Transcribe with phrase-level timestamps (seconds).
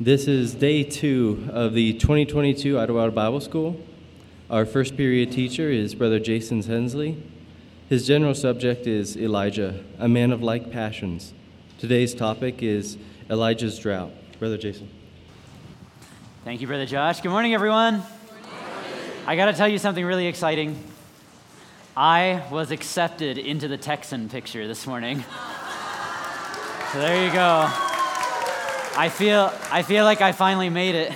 [0.00, 3.80] This is day two of the 2022 Ottawa Bible School.
[4.48, 7.20] Our first period teacher is Brother Jason Hensley.
[7.88, 11.32] His general subject is Elijah, a man of like passions.
[11.80, 12.96] Today's topic is
[13.28, 14.12] Elijah's drought.
[14.38, 14.88] Brother Jason.
[16.44, 17.20] Thank you, Brother Josh.
[17.20, 18.00] Good morning, everyone.
[19.26, 20.78] I got to tell you something really exciting.
[21.96, 25.24] I was accepted into the Texan picture this morning.
[26.90, 27.87] So there you go.
[28.98, 31.12] I feel, I feel like I finally made it.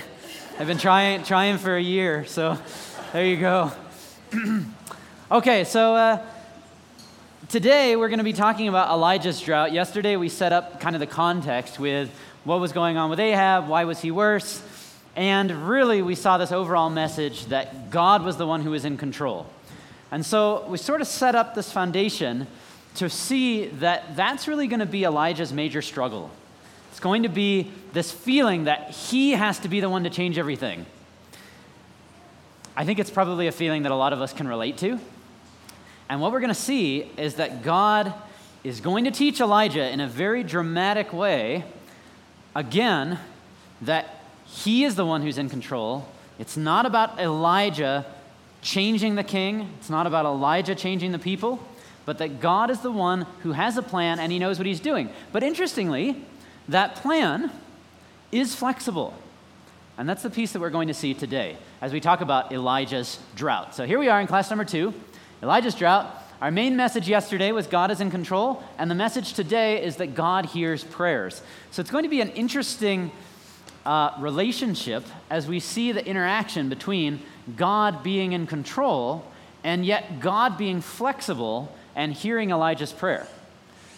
[0.57, 2.57] I've been trying, trying for a year, so
[3.11, 3.73] there you go.
[5.31, 6.25] okay, so uh,
[7.49, 9.73] today we're going to be talking about Elijah's drought.
[9.73, 12.09] Yesterday we set up kind of the context with
[12.45, 14.63] what was going on with Ahab, why was he worse,
[15.17, 18.95] and really we saw this overall message that God was the one who was in
[18.95, 19.45] control.
[20.09, 22.47] And so we sort of set up this foundation
[22.95, 26.31] to see that that's really going to be Elijah's major struggle
[26.93, 30.37] it's going to be this feeling that he has to be the one to change
[30.37, 30.85] everything.
[32.77, 34.99] I think it's probably a feeling that a lot of us can relate to.
[36.07, 38.13] And what we're going to see is that God
[38.63, 41.63] is going to teach Elijah in a very dramatic way,
[42.53, 43.17] again,
[43.81, 46.07] that he is the one who's in control.
[46.37, 48.05] It's not about Elijah
[48.61, 51.59] changing the king, it's not about Elijah changing the people,
[52.05, 54.79] but that God is the one who has a plan and he knows what he's
[54.79, 55.09] doing.
[55.31, 56.23] But interestingly,
[56.69, 57.51] that plan
[58.31, 59.13] is flexible.
[59.97, 63.19] And that's the piece that we're going to see today as we talk about Elijah's
[63.35, 63.75] drought.
[63.75, 64.93] So here we are in class number two
[65.41, 66.19] Elijah's drought.
[66.41, 70.13] Our main message yesterday was God is in control, and the message today is that
[70.15, 71.41] God hears prayers.
[71.71, 73.11] So it's going to be an interesting
[73.85, 77.21] uh, relationship as we see the interaction between
[77.55, 79.25] God being in control
[79.63, 83.27] and yet God being flexible and hearing Elijah's prayer.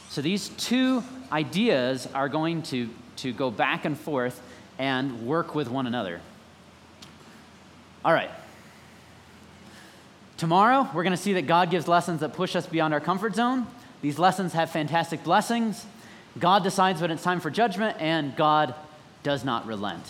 [0.10, 4.42] So these two ideas are going to, to go back and forth
[4.78, 6.22] and work with one another.
[8.04, 8.30] All right.
[10.38, 13.36] Tomorrow, we're going to see that God gives lessons that push us beyond our comfort
[13.36, 13.68] zone.
[14.02, 15.86] These lessons have fantastic blessings.
[16.38, 18.76] God decides when it's time for judgment, and God
[19.24, 20.04] does not relent.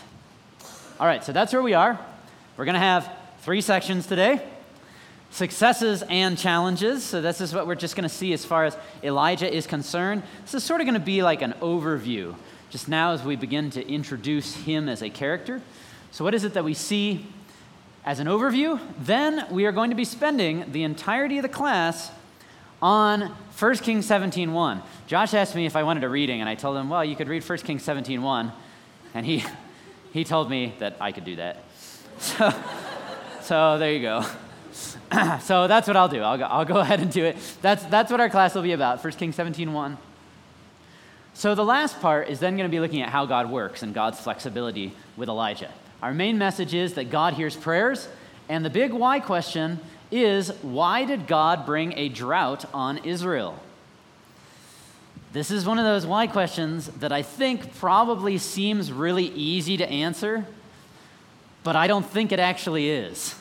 [1.00, 2.00] All right, so that's where we are.
[2.58, 3.12] We're going to have
[3.42, 4.42] three sections today
[5.31, 7.03] successes and challenges.
[7.03, 10.24] So, this is what we're just going to see as far as Elijah is concerned.
[10.44, 12.36] This is sort of going to be like an overview,
[12.69, 15.62] just now as we begin to introduce him as a character.
[16.12, 17.25] So, what is it that we see
[18.06, 18.80] as an overview?
[19.00, 22.12] Then we are going to be spending the entirety of the class
[22.81, 24.81] on 1 Kings 17.1.
[25.08, 27.28] Josh asked me if I wanted a reading, and I told him, well, you could
[27.28, 28.52] read 1 Kings 17.1.
[29.14, 29.44] And he,
[30.14, 31.64] he told me that I could do that.
[32.18, 32.53] So,
[33.41, 34.25] so there you go.
[35.42, 36.22] so that's what I'll do.
[36.22, 37.38] I'll go, I'll go ahead and do it.
[37.62, 39.98] That's, that's what our class will be about 1 Kings 17 1.
[41.34, 43.94] So the last part is then going to be looking at how God works and
[43.94, 45.72] God's flexibility with Elijah.
[46.02, 48.08] Our main message is that God hears prayers,
[48.48, 49.80] and the big why question
[50.12, 53.60] is why did God bring a drought on Israel?
[55.34, 59.90] This is one of those why questions that I think probably seems really easy to
[59.90, 60.46] answer,
[61.66, 63.36] but I don't think it actually is.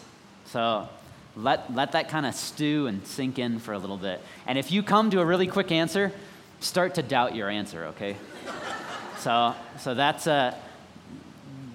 [0.46, 0.88] So
[1.36, 4.20] let, let that kind of stew and sink in for a little bit.
[4.46, 6.12] And if you come to a really quick answer,
[6.60, 8.16] start to doubt your answer, okay?
[9.18, 10.54] so, so that's, uh,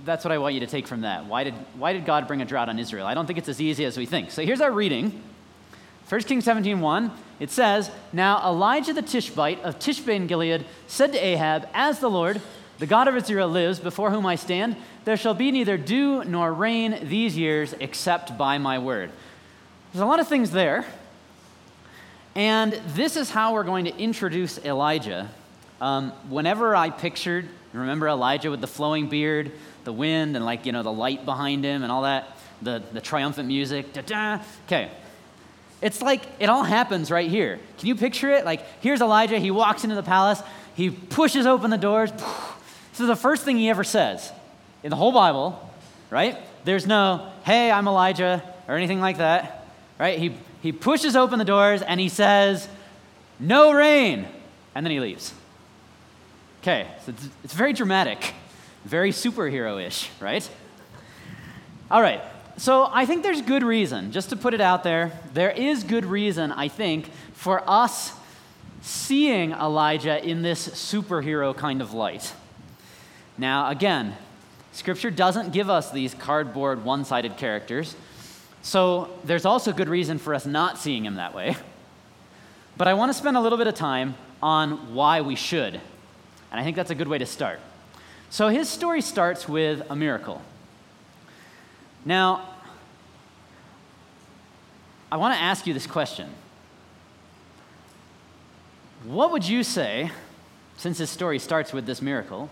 [0.06, 1.26] that's what I want you to take from that.
[1.26, 3.06] Why did, why did God bring a drought on Israel?
[3.06, 4.32] I don't think it's as easy as we think.
[4.32, 5.22] So here's our reading
[6.08, 7.12] 1 Kings 17 1.
[7.40, 12.10] It says, Now Elijah the Tishbite of Tishbe in Gilead said to Ahab, As the
[12.10, 12.42] Lord,
[12.80, 14.76] the God of Israel lives, before whom I stand,
[15.06, 19.12] there shall be neither dew nor rain these years except by my word.
[19.92, 20.86] There's a lot of things there.
[22.36, 25.32] And this is how we're going to introduce Elijah.
[25.82, 29.52] Um, whenever I pictured, remember Elijah with the flowing beard,
[29.86, 33.02] the wind, and like, you know, the light behind him and all that, the, the
[33.02, 34.44] triumphant music, da-da.
[34.68, 34.92] Okay.
[35.82, 37.60] It's like it all happens right here.
[37.80, 38.46] Can you picture it?
[38.46, 39.40] Like, here's Elijah.
[39.40, 40.40] He walks into the palace,
[40.76, 42.12] he pushes open the doors.
[42.12, 44.32] This is the first thing he ever says
[44.84, 45.60] in the whole Bible,
[46.12, 46.38] right?
[46.64, 49.59] There's no, hey, I'm Elijah, or anything like that
[50.00, 50.18] right?
[50.18, 52.68] He, he pushes open the doors and he says,
[53.40, 54.26] No rain.
[54.74, 55.34] And then he leaves.
[56.62, 58.34] Okay, so it's, it's very dramatic,
[58.86, 60.50] very superhero ish, right?
[61.92, 62.22] All right,
[62.58, 66.06] so I think there's good reason, just to put it out there, there is good
[66.06, 68.14] reason, I think, for us
[68.82, 72.34] seeing Elijah in this superhero kind of light.
[73.38, 74.16] Now, again,
[74.74, 77.96] Scripture doesn't give us these cardboard, one sided characters.
[78.62, 81.56] So there's also good reason for us not seeing him that way.
[82.78, 85.74] But I want to spend a little bit of time on why we should.
[85.74, 87.60] And I think that's a good way to start.
[88.30, 90.42] So his story starts with a miracle.
[92.06, 92.48] Now,
[95.12, 96.30] I want to ask you this question.
[99.04, 100.12] What would you say,
[100.78, 102.50] since his story starts with this miracle,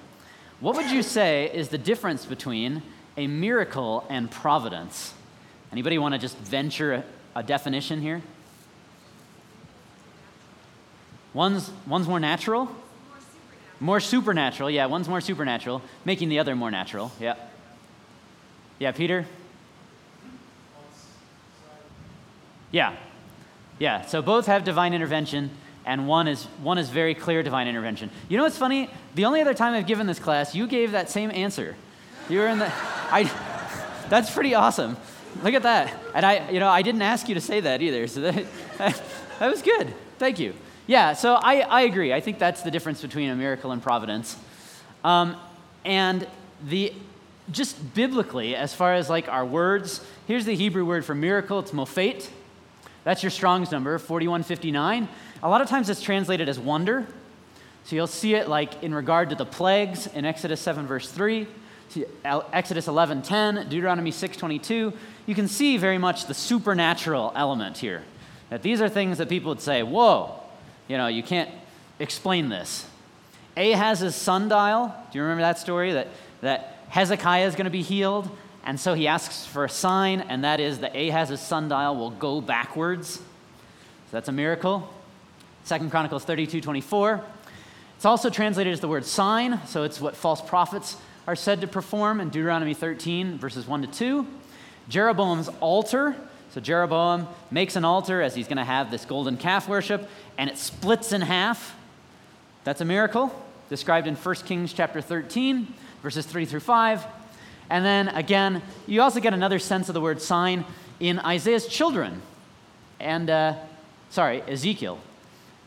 [0.60, 2.82] what would you say is the difference between
[3.16, 5.14] a miracle and providence?
[5.72, 7.04] Anybody want to just venture a,
[7.36, 8.22] a definition here?
[11.34, 12.66] One's, one's more natural?
[12.66, 12.80] More
[13.20, 13.80] supernatural.
[13.80, 17.36] More supernatural, yeah, one's more supernatural, making the other more natural, yeah.
[18.80, 19.26] Yeah, Peter?
[22.72, 22.96] Yeah.
[23.80, 25.52] Yeah, so both have divine intervention,
[25.86, 28.10] and one is, one is very clear divine intervention.
[28.30, 28.90] You know what's funny?
[29.14, 31.76] The only other time I've given this class, you gave that same answer.
[32.30, 32.72] You were in the.
[33.12, 33.32] I,
[34.10, 34.98] that's pretty awesome.
[35.44, 35.94] Look at that.
[36.16, 38.46] And I, you know, I didn't ask you to say that either, so that,
[38.78, 39.94] that was good.
[40.18, 40.54] Thank you.
[40.88, 42.14] Yeah, so I, I agree.
[42.14, 44.38] I think that's the difference between a miracle and providence.
[45.04, 45.36] Um,
[45.86, 46.28] and
[46.66, 46.94] the
[47.52, 51.60] just biblically, as far as like our words, here's the Hebrew word for miracle.
[51.60, 52.30] It's mophet.
[53.04, 55.08] That's your Strong's number, 4159.
[55.44, 57.08] A lot of times it's translated as wonder.
[57.86, 61.48] So you'll see it like in regard to the plagues in Exodus 7, verse 3,
[62.26, 64.94] Exodus 11:10, Deuteronomy 6:22,
[65.26, 68.04] You can see very much the supernatural element here.
[68.50, 70.36] That these are things that people would say, whoa,
[70.88, 71.50] you know, you can't
[72.00, 72.86] explain this.
[73.58, 75.94] Ahaz's sundial, do you remember that story?
[75.94, 76.08] That,
[76.42, 78.30] that Hezekiah is going to be healed,
[78.64, 82.40] and so he asks for a sign, and that is that Ahaz's sundial will go
[82.40, 83.16] backwards.
[83.18, 83.22] So
[84.12, 84.94] that's a miracle.
[85.64, 87.22] Second Chronicles 32:24.
[87.98, 90.98] It's also translated as the word sign, so it's what false prophets
[91.28, 94.28] are said to perform in Deuteronomy 13, verses 1 to 2.
[94.88, 96.16] Jeroboam's altar,
[96.52, 100.50] so Jeroboam makes an altar as he's going to have this golden calf worship, and
[100.50, 101.76] it splits in half.
[102.64, 103.34] That's a miracle,
[103.70, 107.06] described in 1 Kings chapter 13, verses 3 through 5.
[107.70, 110.64] And then again, you also get another sense of the word sign
[111.02, 112.22] in Isaiah's children.
[113.02, 113.56] And, uh,
[114.10, 115.00] sorry, Ezekiel.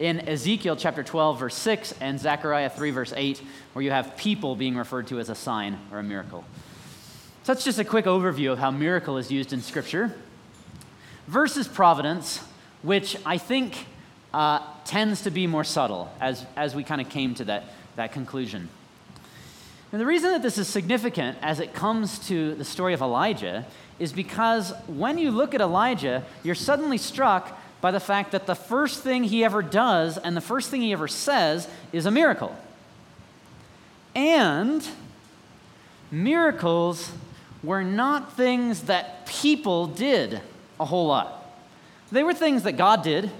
[0.00, 3.42] In Ezekiel chapter 12, verse 6, and Zechariah 3, verse 8,
[3.74, 6.42] where you have people being referred to as a sign or a miracle.
[7.42, 10.14] So that's just a quick overview of how miracle is used in Scripture.
[11.26, 12.42] Versus providence,
[12.80, 13.86] which I think
[14.32, 17.64] uh, tends to be more subtle as, as we kind of came to that,
[17.96, 18.70] that conclusion.
[19.92, 23.66] And the reason that this is significant as it comes to the story of Elijah
[23.98, 28.54] is because when you look at Elijah, you're suddenly struck by the fact that the
[28.54, 32.56] first thing he ever does and the first thing he ever says is a miracle.
[34.14, 34.86] And
[36.10, 37.12] miracles
[37.62, 40.40] were not things that people did
[40.78, 41.36] a whole lot.
[42.10, 43.30] They were things that God did.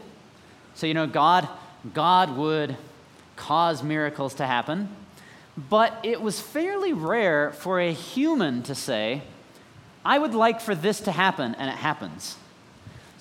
[0.74, 1.48] So, you know, God,
[1.92, 2.76] God would
[3.36, 4.88] cause miracles to happen.
[5.56, 9.22] But it was fairly rare for a human to say,
[10.04, 12.36] I would like for this to happen, and it happens.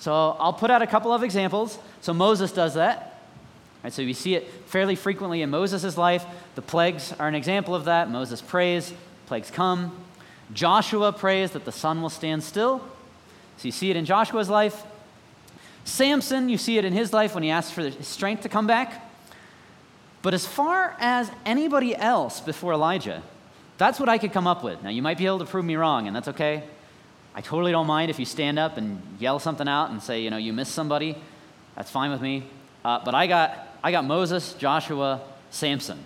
[0.00, 1.78] So I'll put out a couple of examples.
[2.00, 3.20] So Moses does that.
[3.84, 6.24] Right, so we see it fairly frequently in Moses' life.
[6.54, 8.10] The plagues are an example of that.
[8.10, 8.92] Moses prays,
[9.26, 9.96] plagues come.
[10.52, 12.78] Joshua prays that the sun will stand still.
[13.58, 14.82] So you see it in Joshua's life.
[15.84, 18.66] Samson, you see it in his life when he asks for his strength to come
[18.66, 19.06] back.
[20.22, 23.22] But as far as anybody else before Elijah,
[23.78, 24.82] that's what I could come up with.
[24.82, 26.64] Now, you might be able to prove me wrong, and that's okay.
[27.34, 30.30] I totally don't mind if you stand up and yell something out and say, you
[30.30, 31.16] know, you missed somebody.
[31.76, 32.44] That's fine with me.
[32.84, 35.20] Uh, but I got, I got Moses, Joshua,
[35.50, 35.98] Samson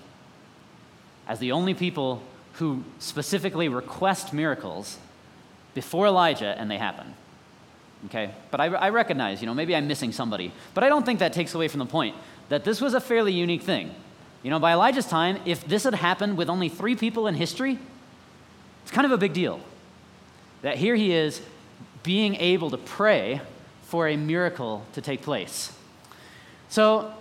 [1.26, 2.22] as the only people
[2.54, 4.98] who specifically request miracles
[5.74, 7.14] before Elijah and they happen.
[8.06, 8.30] Okay?
[8.50, 10.52] But I, I recognize, you know, maybe I'm missing somebody.
[10.74, 12.14] But I don't think that takes away from the point
[12.48, 13.94] that this was a fairly unique thing.
[14.42, 17.78] You know, by Elijah's time, if this had happened with only three people in history,
[18.82, 19.60] it's kind of a big deal.
[20.64, 21.42] That here he is
[22.02, 23.42] being able to pray
[23.82, 25.70] for a miracle to take place.
[26.70, 27.12] So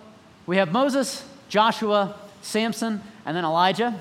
[0.45, 3.99] we have Moses, Joshua, Samson, and then Elijah.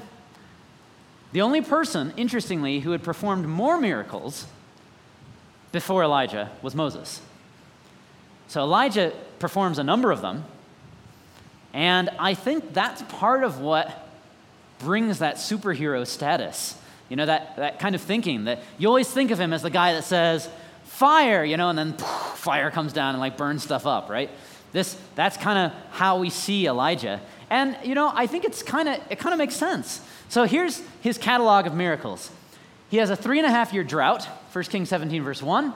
[1.33, 4.47] The only person, interestingly, who had performed more miracles
[5.73, 7.21] before Elijah was Moses.
[8.47, 10.45] So Elijah performs a number of them,
[11.73, 14.09] and I think that's part of what
[14.79, 16.77] brings that superhero status.
[17.13, 19.69] You know, that, that kind of thinking that you always think of him as the
[19.69, 20.49] guy that says,
[20.85, 24.31] fire, you know, and then poof, fire comes down and like burns stuff up, right?
[24.73, 27.21] This, that's kind of how we see Elijah.
[27.51, 30.01] And, you know, I think it's kind of, it kind of makes sense.
[30.31, 32.31] So here's his catalog of miracles.
[32.89, 35.75] He has a three and a half year drought, 1 Kings 17, verse 1.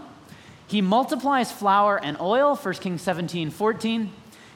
[0.68, 4.10] He multiplies flour and oil, 1 Kings 17, 14.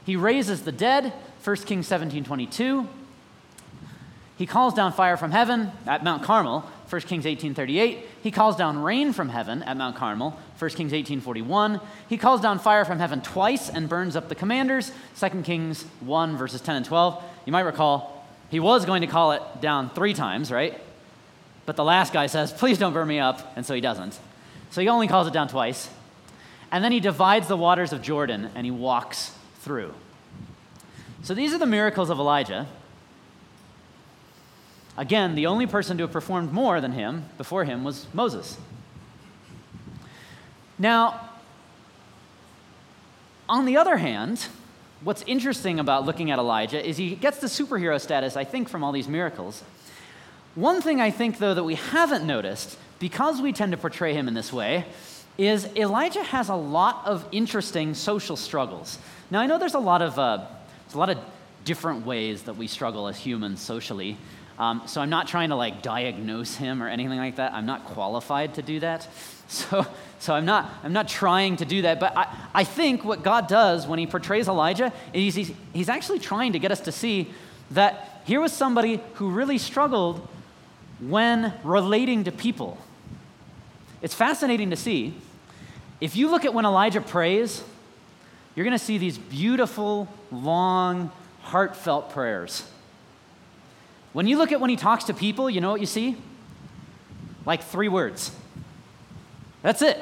[0.06, 1.12] He raises the dead,
[1.44, 2.88] 1 Kings 17 22.
[4.40, 7.98] He calls down fire from heaven at Mount Carmel, 1 Kings 18:38.
[8.22, 11.78] He calls down rain from heaven at Mount Carmel, 1 Kings 18:41.
[12.08, 16.38] He calls down fire from heaven twice and burns up the commanders, 2 Kings 1
[16.38, 17.22] verses 10 and 12.
[17.44, 20.80] You might recall he was going to call it down 3 times, right?
[21.66, 24.18] But the last guy says, "Please don't burn me up," and so he doesn't.
[24.70, 25.90] So he only calls it down twice.
[26.72, 29.92] And then he divides the waters of Jordan and he walks through.
[31.22, 32.68] So these are the miracles of Elijah.
[34.96, 38.58] Again, the only person to have performed more than him before him was Moses.
[40.78, 41.28] Now,
[43.48, 44.46] on the other hand,
[45.02, 48.84] what's interesting about looking at Elijah is he gets the superhero status, I think, from
[48.84, 49.62] all these miracles.
[50.54, 54.28] One thing I think, though, that we haven't noticed, because we tend to portray him
[54.28, 54.84] in this way,
[55.38, 58.98] is Elijah has a lot of interesting social struggles.
[59.30, 60.44] Now, I know there's a lot of, uh,
[60.84, 61.18] there's a lot of
[61.64, 64.16] different ways that we struggle as humans socially.
[64.60, 67.54] Um, so I'm not trying to like diagnose him or anything like that.
[67.54, 69.08] I'm not qualified to do that.
[69.50, 69.84] So,
[70.20, 71.98] so I'm, not, I'm not trying to do that.
[71.98, 76.20] But I, I think what God does when he portrays Elijah is he's, he's actually
[76.20, 77.28] trying to get us to see
[77.72, 80.28] that here was somebody who really struggled
[81.00, 82.78] when relating to people.
[84.02, 85.14] It's fascinating to see.
[86.00, 87.64] If you look at when Elijah prays,
[88.54, 91.10] you're going to see these beautiful, long,
[91.42, 92.70] heartfelt prayers.
[94.12, 96.16] When you look at when he talks to people, you know what you see?
[97.46, 98.32] Like three words.
[99.62, 99.98] That's it.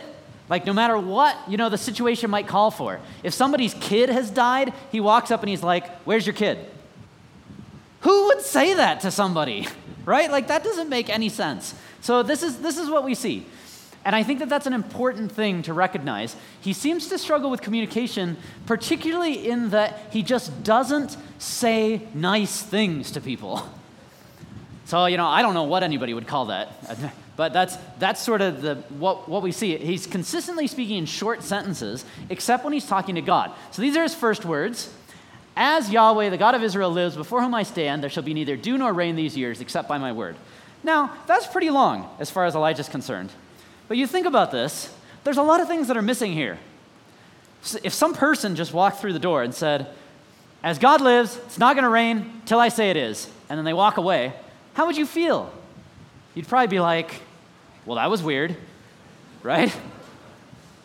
[0.48, 3.00] Like, no matter what, you know, the situation might call for.
[3.22, 6.58] If somebody's kid has died, he walks up and he's like, Where's your kid?
[8.00, 9.66] Who would say that to somebody?
[10.04, 10.30] Right?
[10.30, 11.74] Like, that doesn't make any sense.
[12.00, 13.44] So, this is, this is what we see.
[14.06, 16.34] And I think that that's an important thing to recognize.
[16.62, 23.10] He seems to struggle with communication, particularly in that he just doesn't say nice things
[23.10, 23.68] to people.
[24.88, 26.72] So, you know, I don't know what anybody would call that.
[27.36, 29.76] But that's, that's sort of the, what, what we see.
[29.76, 33.52] He's consistently speaking in short sentences, except when he's talking to God.
[33.70, 34.92] So these are his first words.
[35.54, 38.56] As Yahweh, the God of Israel, lives, before whom I stand, there shall be neither
[38.56, 40.34] dew nor rain these years, except by my word.
[40.82, 43.30] Now, that's pretty long as far as Elijah's concerned.
[43.86, 44.92] But you think about this,
[45.22, 46.58] there's a lot of things that are missing here.
[47.84, 49.86] If some person just walked through the door and said,
[50.64, 53.64] As God lives, it's not going to rain till I say it is, and then
[53.64, 54.32] they walk away,
[54.74, 55.52] how would you feel?
[56.34, 57.22] You'd probably be like,
[57.84, 58.56] well, that was weird,
[59.42, 59.74] right?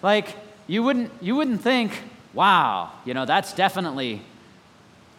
[0.02, 0.36] Like,
[0.68, 1.92] you wouldn't, you wouldn't think,
[2.34, 4.22] wow, you know, that's definitely,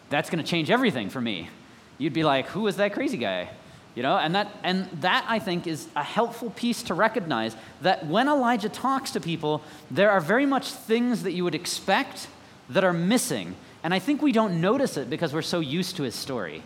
[0.09, 1.49] that's going to change everything for me.
[1.97, 3.49] You'd be like, who is that crazy guy?
[3.95, 8.05] You know, and that, and that I think is a helpful piece to recognize that
[8.05, 12.27] when Elijah talks to people, there are very much things that you would expect
[12.69, 13.55] that are missing.
[13.83, 16.61] And I think we don't notice it because we're so used to his story.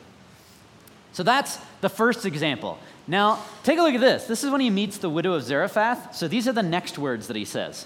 [1.14, 2.80] So that's the first example.
[3.08, 4.26] Now, take a look at this.
[4.26, 6.16] This is when he meets the widow of Zarephath.
[6.16, 7.86] So these are the next words that he says.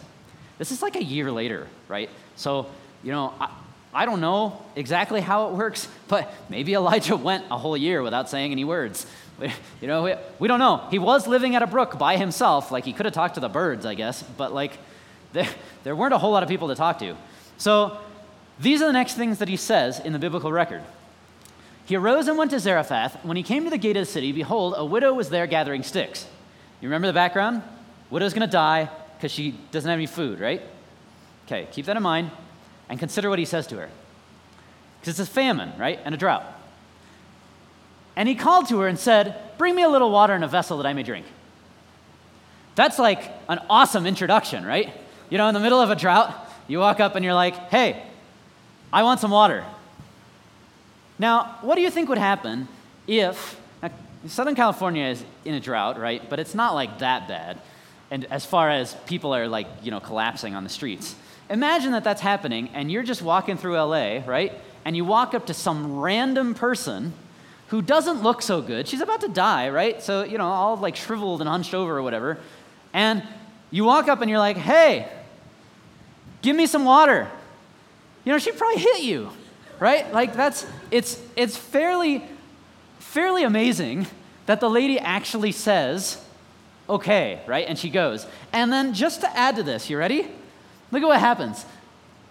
[0.58, 2.10] This is like a year later, right?
[2.36, 2.68] So,
[3.04, 3.50] you know, I,
[3.94, 8.30] I don't know exactly how it works, but maybe Elijah went a whole year without
[8.30, 9.06] saying any words.
[9.82, 10.88] You know, we, we don't know.
[10.90, 12.72] He was living at a brook by himself.
[12.72, 14.78] Like, he could have talked to the birds, I guess, but like,
[15.34, 15.50] there,
[15.84, 17.18] there weren't a whole lot of people to talk to.
[17.58, 17.98] So,
[18.60, 20.82] these are the next things that he says in the biblical record.
[21.86, 23.24] He arose and went to Zarephath.
[23.24, 25.84] When he came to the gate of the city, behold, a widow was there gathering
[25.84, 26.26] sticks.
[26.82, 27.62] You remember the background?
[28.10, 30.62] Widow's going to die because she doesn't have any food, right?
[31.46, 32.32] Okay, keep that in mind
[32.90, 33.90] and consider what he says to her.
[35.00, 36.00] Because it's a famine, right?
[36.06, 36.46] And a drought.
[38.16, 40.78] And he called to her and said, Bring me a little water in a vessel
[40.78, 41.26] that I may drink.
[42.76, 44.94] That's like an awesome introduction, right?
[45.30, 46.34] You know, in the middle of a drought,
[46.68, 48.04] you walk up and you're like, Hey,
[48.92, 49.66] I want some water.
[51.24, 52.68] Now, what do you think would happen
[53.08, 53.90] if now,
[54.28, 56.22] Southern California is in a drought, right?
[56.30, 57.62] But it's not like that bad.
[58.12, 61.16] And as far as people are like, you know, collapsing on the streets.
[61.50, 64.52] Imagine that that's happening and you're just walking through LA, right?
[64.84, 67.14] And you walk up to some random person
[67.68, 68.86] who doesn't look so good.
[68.90, 70.04] She's about to die, right?
[70.04, 72.38] So, you know, all like shriveled and hunched over or whatever.
[72.92, 73.24] And
[73.72, 75.08] you walk up and you're like, hey,
[76.42, 77.32] give me some water.
[78.26, 79.32] You know, she'd probably hit you
[79.84, 80.14] right?
[80.14, 82.24] Like that's it's it's fairly
[83.00, 84.08] fairly amazing
[84.46, 86.24] that the lady actually says,
[86.88, 87.68] "Okay," right?
[87.68, 88.26] And she goes.
[88.54, 90.30] And then just to add to this, you ready?
[90.92, 91.66] Look at what happens.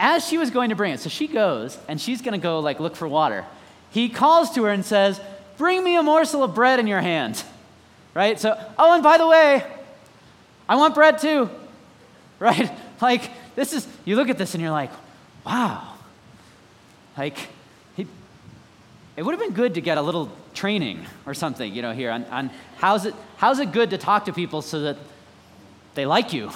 [0.01, 2.59] As she was going to bring it, so she goes and she's going to go
[2.61, 3.45] like look for water.
[3.91, 5.21] He calls to her and says,
[5.59, 7.45] "Bring me a morsel of bread in your hand."
[8.15, 8.41] Right?
[8.41, 9.63] So, oh, and by the way,
[10.67, 11.51] I want bread too.
[12.39, 12.73] Right?
[13.01, 14.91] Like this is you look at this and you're like,
[15.47, 15.92] "Wow,
[17.17, 17.49] like,
[17.97, 18.07] he,
[19.17, 22.11] it would have been good to get a little training or something, you know, here
[22.11, 24.97] on, on how's, it, how's it good to talk to people so that
[25.95, 26.51] they like you.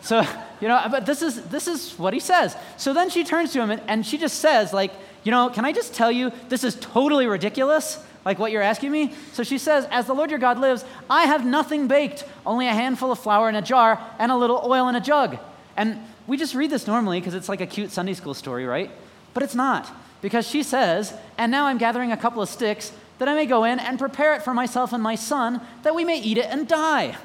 [0.00, 0.26] So,
[0.60, 2.56] you know, but this is, this is what he says.
[2.76, 4.92] So then she turns to him and, and she just says, like,
[5.24, 8.90] you know, can I just tell you, this is totally ridiculous, like what you're asking
[8.90, 9.14] me?
[9.32, 12.72] So she says, As the Lord your God lives, I have nothing baked, only a
[12.72, 15.38] handful of flour in a jar and a little oil in a jug.
[15.76, 18.90] And we just read this normally because it's like a cute Sunday school story, right?
[19.34, 23.28] But it's not, because she says, And now I'm gathering a couple of sticks that
[23.28, 26.20] I may go in and prepare it for myself and my son, that we may
[26.20, 27.16] eat it and die.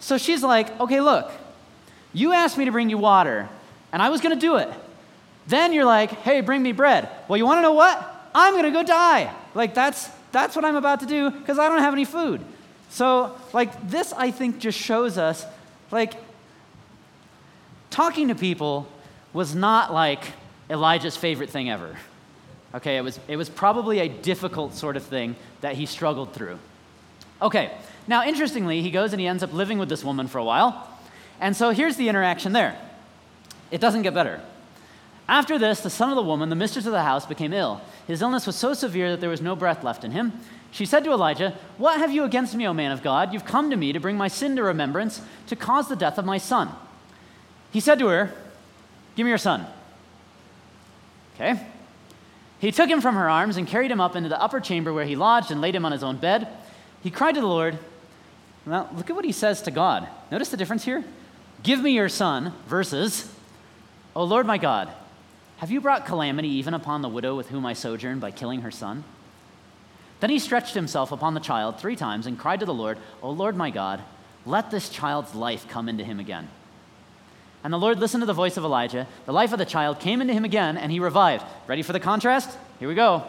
[0.00, 1.30] So she's like, Okay, look,
[2.12, 3.48] you asked me to bring you water,
[3.92, 4.68] and I was going to do it.
[5.48, 7.08] Then you're like, hey, bring me bread.
[7.26, 8.30] Well, you want to know what?
[8.34, 9.34] I'm going to go die.
[9.54, 12.42] Like, that's, that's what I'm about to do because I don't have any food.
[12.90, 15.46] So, like, this, I think, just shows us,
[15.90, 16.14] like,
[17.88, 18.86] talking to people
[19.32, 20.24] was not like
[20.70, 21.96] Elijah's favorite thing ever.
[22.74, 26.58] Okay, it was, it was probably a difficult sort of thing that he struggled through.
[27.40, 27.72] Okay,
[28.06, 30.88] now interestingly, he goes and he ends up living with this woman for a while.
[31.40, 32.78] And so here's the interaction there.
[33.70, 34.40] It doesn't get better.
[35.28, 37.80] After this, the son of the woman, the mistress of the house, became ill.
[38.06, 40.32] His illness was so severe that there was no breath left in him.
[40.70, 43.32] She said to Elijah, What have you against me, O man of God?
[43.32, 46.24] You've come to me to bring my sin to remembrance, to cause the death of
[46.24, 46.70] my son.
[47.70, 48.32] He said to her,
[49.16, 49.66] Give me your son.
[51.38, 51.60] Okay.
[52.58, 55.04] He took him from her arms and carried him up into the upper chamber where
[55.04, 56.48] he lodged and laid him on his own bed.
[57.02, 57.78] He cried to the Lord.
[58.66, 60.08] Well, look at what he says to God.
[60.32, 61.04] Notice the difference here?
[61.62, 63.32] Give me your son versus,
[64.16, 64.90] O Lord my God,
[65.58, 68.70] have you brought calamity even upon the widow with whom I sojourn by killing her
[68.70, 69.04] son?
[70.20, 73.30] Then he stretched himself upon the child three times and cried to the Lord, O
[73.30, 74.02] Lord my God,
[74.44, 76.48] let this child's life come into him again.
[77.64, 79.06] And the Lord listened to the voice of Elijah.
[79.26, 81.44] The life of the child came into him again, and he revived.
[81.66, 82.56] Ready for the contrast?
[82.78, 83.24] Here we go.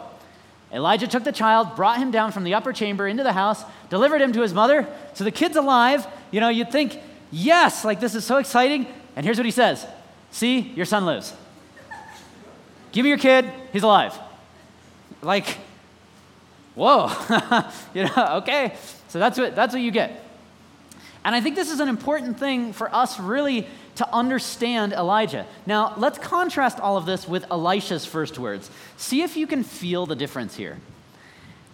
[0.72, 4.20] Elijah took the child, brought him down from the upper chamber into the house, delivered
[4.20, 4.86] him to his mother.
[5.14, 6.06] So the kid's alive.
[6.30, 6.98] You know, you'd think,
[7.32, 8.86] yes, like this is so exciting.
[9.16, 9.86] And here's what he says
[10.30, 11.34] See, your son lives.
[12.92, 14.18] Give me your kid, he's alive.
[15.22, 15.58] Like,
[16.74, 17.10] whoa,
[17.94, 18.76] you know, okay.
[19.08, 20.24] So that's what, that's what you get.
[21.24, 23.66] And I think this is an important thing for us really
[24.00, 25.44] to understand Elijah.
[25.66, 28.70] Now, let's contrast all of this with Elisha's first words.
[28.96, 30.78] See if you can feel the difference here.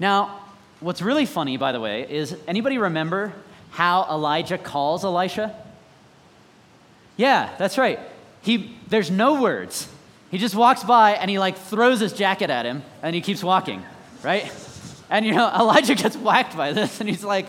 [0.01, 0.41] Now,
[0.81, 3.33] what's really funny, by the way, is anybody remember
[3.71, 5.55] how Elijah calls Elisha?
[7.17, 8.01] Yeah, that's right.
[8.43, 9.89] He, there's no words.
[10.33, 13.45] He just walks by and he like throws his jacket at him and he keeps
[13.45, 13.85] walking,
[14.25, 14.53] right?
[15.11, 17.47] And you know, Elijah gets whacked by this and he's like,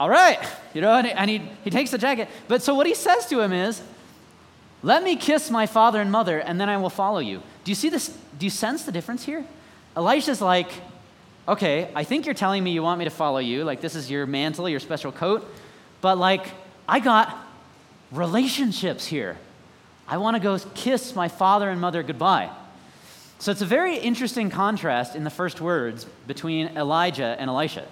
[0.00, 0.38] all right,
[0.74, 2.28] you know, and, he, and he, he takes the jacket.
[2.46, 3.82] But so what he says to him is,
[4.82, 7.42] let me kiss my father and mother and then I will follow you.
[7.64, 8.16] Do you see this?
[8.38, 9.44] Do you sense the difference here?
[9.96, 10.70] Elisha's like,
[11.48, 13.64] okay, I think you're telling me you want me to follow you.
[13.64, 15.44] Like, this is your mantle, your special coat.
[16.00, 16.46] But, like,
[16.88, 17.36] I got
[18.12, 19.36] relationships here.
[20.06, 22.50] I want to go kiss my father and mother goodbye.
[23.40, 27.86] So it's a very interesting contrast in the first words between Elijah and Elisha.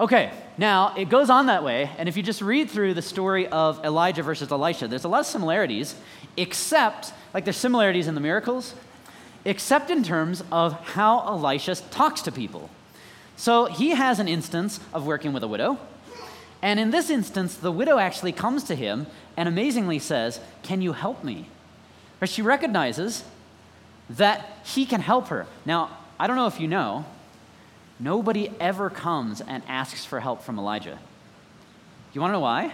[0.00, 3.48] Okay, now it goes on that way, and if you just read through the story
[3.48, 5.96] of Elijah versus Elisha, there's a lot of similarities,
[6.36, 8.76] except, like there's similarities in the miracles,
[9.44, 12.70] except in terms of how Elisha talks to people.
[13.36, 15.78] So he has an instance of working with a widow,
[16.62, 20.92] and in this instance, the widow actually comes to him and amazingly says, Can you
[20.92, 21.48] help me?
[22.20, 23.24] Or she recognizes
[24.08, 25.46] that he can help her.
[25.66, 27.04] Now, I don't know if you know,
[28.00, 30.98] nobody ever comes and asks for help from Elijah.
[32.12, 32.72] You want to know why?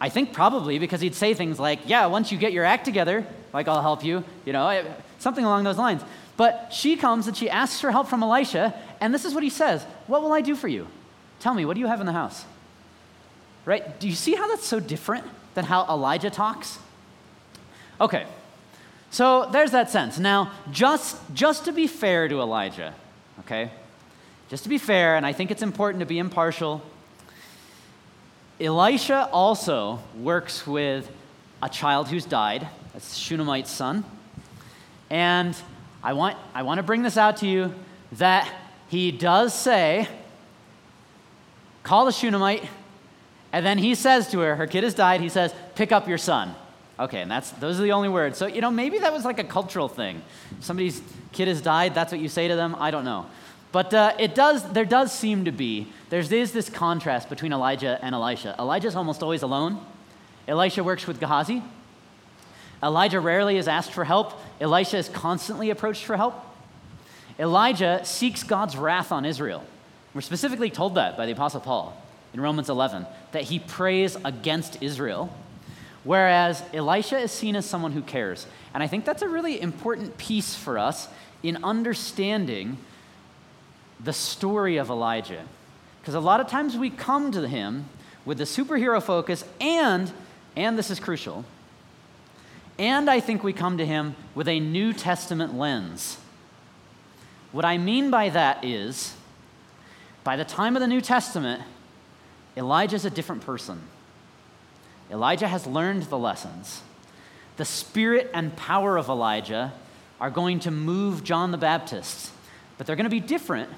[0.00, 3.26] I think probably because he'd say things like, Yeah, once you get your act together,
[3.52, 4.84] like I'll help you, you know, eh,
[5.18, 6.02] something along those lines.
[6.36, 9.50] But she comes and she asks for help from Elisha, and this is what he
[9.50, 10.86] says What will I do for you?
[11.40, 12.44] Tell me, what do you have in the house?
[13.64, 13.98] Right?
[13.98, 16.78] Do you see how that's so different than how Elijah talks?
[18.00, 18.26] Okay,
[19.10, 20.18] so there's that sense.
[20.18, 22.94] Now, just, just to be fair to Elijah,
[23.40, 23.70] okay?
[24.48, 26.82] Just to be fair, and I think it's important to be impartial,
[28.60, 31.10] Elisha also works with
[31.62, 32.68] a child who's died.
[32.92, 34.04] That's Shunammite's son.
[35.10, 35.56] And
[36.02, 37.74] I want, I want to bring this out to you
[38.12, 38.48] that
[38.88, 40.08] he does say,
[41.82, 42.64] call the Shunammite,
[43.52, 46.18] and then he says to her, her kid has died, he says, pick up your
[46.18, 46.54] son.
[46.98, 48.38] Okay, and that's those are the only words.
[48.38, 50.22] So, you know, maybe that was like a cultural thing.
[50.60, 52.74] Somebody's kid has died, that's what you say to them.
[52.78, 53.26] I don't know.
[53.76, 57.98] But uh, it does, there does seem to be, there's, there's this contrast between Elijah
[58.00, 58.56] and Elisha.
[58.58, 59.84] Elijah's almost always alone.
[60.48, 61.62] Elisha works with Gehazi.
[62.82, 64.32] Elijah rarely is asked for help.
[64.62, 66.42] Elisha is constantly approached for help.
[67.38, 69.62] Elijah seeks God's wrath on Israel.
[70.14, 74.82] We're specifically told that by the Apostle Paul in Romans 11, that he prays against
[74.82, 75.30] Israel,
[76.02, 78.46] whereas Elisha is seen as someone who cares.
[78.72, 81.08] And I think that's a really important piece for us
[81.42, 82.78] in understanding
[84.00, 85.44] the story of Elijah.
[86.00, 87.86] Because a lot of times we come to him
[88.24, 90.12] with the superhero focus, and,
[90.56, 91.44] and this is crucial,
[92.78, 96.18] and I think we come to him with a New Testament lens.
[97.52, 99.14] What I mean by that is,
[100.24, 101.62] by the time of the New Testament,
[102.56, 103.80] Elijah's a different person.
[105.10, 106.82] Elijah has learned the lessons.
[107.56, 109.72] The spirit and power of Elijah
[110.20, 112.32] are going to move John the Baptist,
[112.76, 113.70] but they're going to be different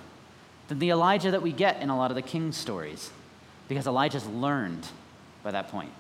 [0.69, 3.11] than the Elijah that we get in a lot of the king's stories
[3.69, 4.87] because Elijah's learned
[5.43, 5.91] by that point.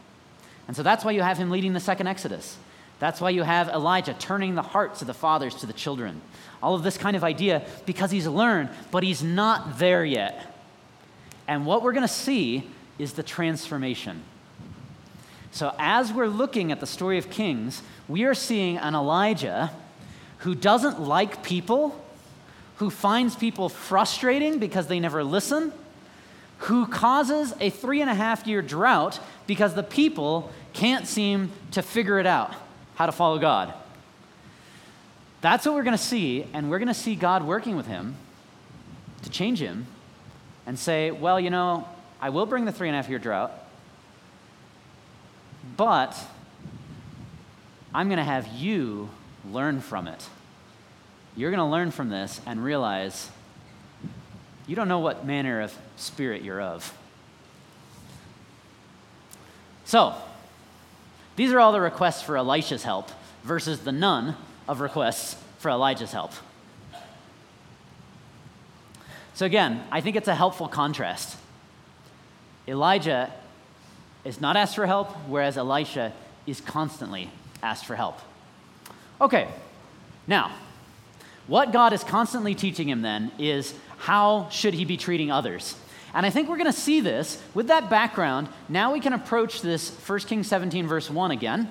[0.66, 2.56] And so that's why you have him leading the second Exodus.
[2.98, 6.20] That's why you have Elijah turning the hearts of the fathers to the children.
[6.62, 10.54] All of this kind of idea because he's learned, but he's not there yet.
[11.46, 14.22] And what we're going to see is the transformation.
[15.50, 19.70] So, as we're looking at the story of Kings, we are seeing an Elijah
[20.38, 22.04] who doesn't like people,
[22.78, 25.72] who finds people frustrating because they never listen,
[26.58, 31.82] who causes a three and a half year drought because the people can't seem to
[31.82, 32.54] figure it out
[32.94, 33.74] how to follow God.
[35.40, 38.16] That's what we're going to see, and we're going to see God working with him
[39.22, 39.86] to change him
[40.66, 41.86] and say, well, you know,
[42.20, 43.52] I will bring the three and a half year drought,
[45.76, 46.16] but
[47.94, 49.08] I'm going to have you
[49.50, 50.28] learn from it.
[51.38, 53.30] You're going to learn from this and realize
[54.66, 56.92] you don't know what manner of spirit you're of.
[59.84, 60.16] So,
[61.36, 63.08] these are all the requests for Elisha's help
[63.44, 64.34] versus the none
[64.66, 66.32] of requests for Elijah's help.
[69.34, 71.36] So, again, I think it's a helpful contrast.
[72.66, 73.32] Elijah
[74.24, 76.12] is not asked for help, whereas Elisha
[76.48, 77.30] is constantly
[77.62, 78.18] asked for help.
[79.20, 79.46] Okay,
[80.26, 80.50] now,
[81.48, 85.74] what God is constantly teaching him then is how should he be treating others?
[86.14, 88.48] And I think we're going to see this with that background.
[88.68, 91.68] Now we can approach this 1 Kings 17, verse 1 again,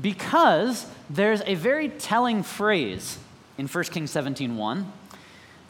[0.00, 3.18] because there's a very telling phrase
[3.56, 4.92] in 1 Kings 17, 1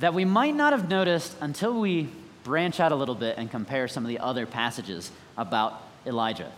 [0.01, 2.09] that we might not have noticed until we
[2.45, 6.53] branch out a little bit and compare some of the other passages about Elijah.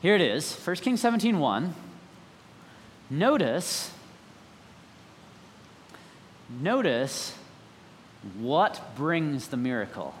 [0.00, 1.74] Here it is, 1 Kings 17, 1.
[3.10, 3.90] Notice,
[6.48, 7.36] notice
[8.38, 10.14] what brings the miracle?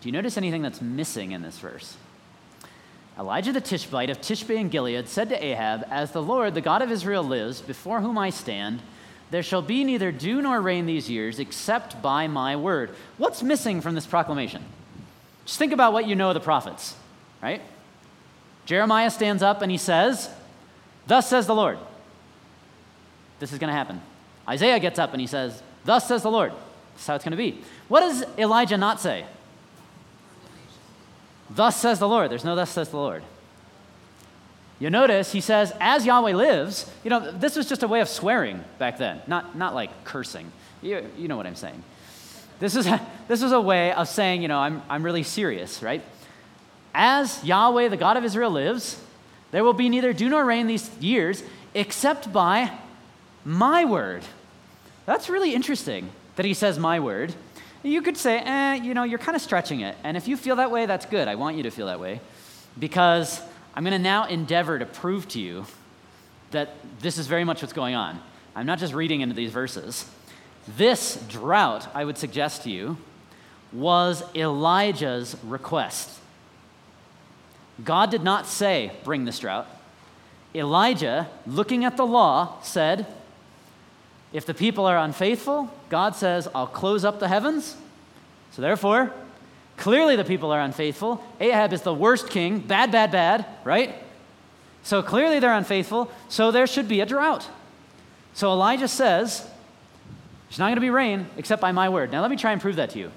[0.00, 1.96] Do you notice anything that's missing in this verse?
[3.18, 6.82] Elijah the Tishbite of Tishbe and Gilead said to Ahab, As the Lord, the God
[6.82, 8.82] of Israel, lives, before whom I stand,
[9.30, 12.90] there shall be neither dew nor rain these years except by my word.
[13.18, 14.64] What's missing from this proclamation?
[15.44, 16.96] Just think about what you know of the prophets,
[17.42, 17.62] right?
[18.66, 20.30] Jeremiah stands up and he says,
[21.06, 21.78] Thus says the Lord.
[23.40, 24.00] This is going to happen.
[24.52, 26.52] Isaiah gets up and he says, Thus says the Lord.
[26.94, 27.62] That's how it's going to be.
[27.88, 29.24] What does Elijah not say?
[31.48, 32.30] Thus says the Lord.
[32.30, 33.22] There's no thus says the Lord.
[34.78, 38.08] You notice he says, as Yahweh lives, you know, this was just a way of
[38.08, 40.52] swearing back then, not, not like cursing.
[40.82, 41.82] You, you know what I'm saying.
[42.58, 45.82] This is, a, this was a way of saying, you know, I'm, I'm really serious,
[45.82, 46.02] right?
[46.94, 49.00] As Yahweh, the God of Israel, lives,
[49.50, 51.42] there will be neither dew nor rain these years
[51.74, 52.76] except by
[53.44, 54.22] my word.
[55.06, 57.34] That's really interesting that he says my word.
[57.82, 59.96] You could say, eh, you know, you're kind of stretching it.
[60.04, 61.26] And if you feel that way, that's good.
[61.26, 62.20] I want you to feel that way.
[62.78, 63.40] Because
[63.74, 65.66] I'm going to now endeavor to prove to you
[66.52, 68.20] that this is very much what's going on.
[68.54, 70.08] I'm not just reading into these verses.
[70.76, 72.96] This drought, I would suggest to you,
[73.72, 76.20] was Elijah's request.
[77.82, 79.66] God did not say, bring this drought.
[80.54, 83.06] Elijah, looking at the law, said,
[84.32, 87.76] if the people are unfaithful, God says, I'll close up the heavens.
[88.52, 89.12] So therefore,
[89.76, 91.22] clearly the people are unfaithful.
[91.40, 93.94] Ahab is the worst king, bad, bad, bad, right?
[94.82, 97.48] So clearly they're unfaithful, so there should be a drought.
[98.34, 99.46] So Elijah says,
[100.48, 102.10] There's not going to be rain except by my word.
[102.10, 103.12] Now let me try and prove that to you.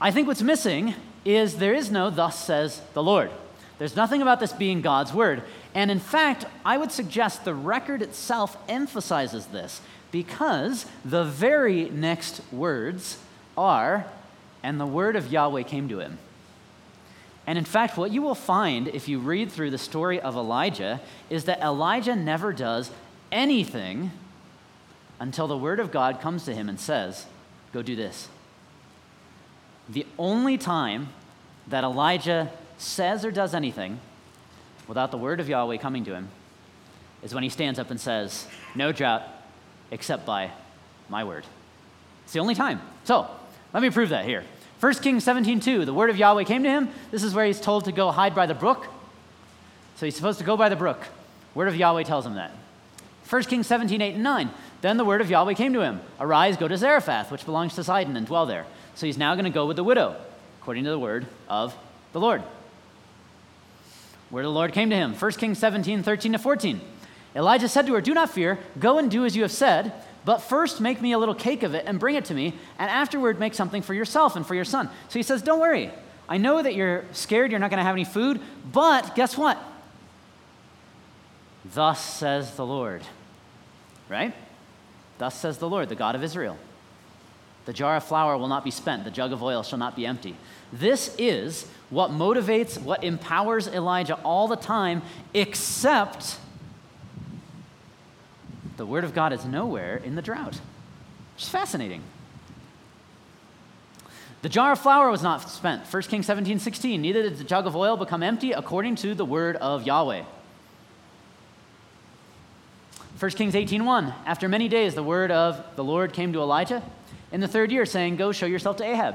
[0.00, 0.94] I think what's missing
[1.24, 3.30] is there is no thus says the Lord.
[3.78, 5.42] There's nothing about this being God's word.
[5.74, 9.80] And in fact, I would suggest the record itself emphasizes this
[10.12, 13.18] because the very next words
[13.58, 14.06] are,
[14.62, 16.18] and the word of Yahweh came to him.
[17.46, 21.00] And in fact, what you will find if you read through the story of Elijah
[21.28, 22.90] is that Elijah never does
[23.32, 24.12] anything
[25.18, 27.26] until the word of God comes to him and says,
[27.72, 28.28] Go do this.
[29.88, 31.08] The only time
[31.66, 33.98] that Elijah says or does anything
[34.88, 36.28] without the word of Yahweh coming to him
[37.22, 39.22] is when he stands up and says, No drought
[39.90, 40.50] except by
[41.08, 41.44] my word.
[42.24, 42.80] It's the only time.
[43.04, 43.28] So,
[43.72, 44.44] let me prove that here.
[44.80, 46.90] 1 Kings 17:2, the word of Yahweh came to him.
[47.10, 48.86] This is where he's told to go hide by the brook.
[49.96, 51.00] So he's supposed to go by the brook.
[51.54, 52.50] Word of Yahweh tells him that.
[53.28, 54.50] 1 Kings 17, 8 and 9.
[54.82, 57.84] Then the word of Yahweh came to him Arise, go to Zarephath, which belongs to
[57.84, 58.66] Sidon, and dwell there.
[58.94, 60.16] So he's now going to go with the widow,
[60.60, 61.74] according to the word of
[62.12, 62.42] the Lord.
[64.40, 65.14] Of the Lord came to him.
[65.14, 66.80] 1 Kings 17, 13 to 14.
[67.36, 69.92] Elijah said to her, Do not fear, go and do as you have said,
[70.24, 72.90] but first make me a little cake of it and bring it to me, and
[72.90, 74.88] afterward make something for yourself and for your son.
[75.08, 75.90] So he says, Don't worry.
[76.28, 78.40] I know that you're scared, you're not going to have any food,
[78.72, 79.58] but guess what?
[81.64, 83.02] Thus says the Lord.
[84.08, 84.34] Right?
[85.18, 86.56] Thus says the Lord, the God of Israel.
[87.66, 90.06] The jar of flour will not be spent, the jug of oil shall not be
[90.06, 90.36] empty.
[90.72, 96.38] This is what motivates, what empowers Elijah all the time, except
[98.76, 100.60] the word of God is nowhere in the drought.
[101.36, 102.02] It's fascinating.
[104.42, 105.86] The jar of flour was not spent.
[105.86, 107.00] 1 Kings 17, 16.
[107.00, 110.24] Neither did the jug of oil become empty according to the word of Yahweh.
[113.18, 116.82] 1 Kings 18:1 After many days the word of the Lord came to Elijah
[117.32, 119.14] in the third year saying go show yourself to Ahab.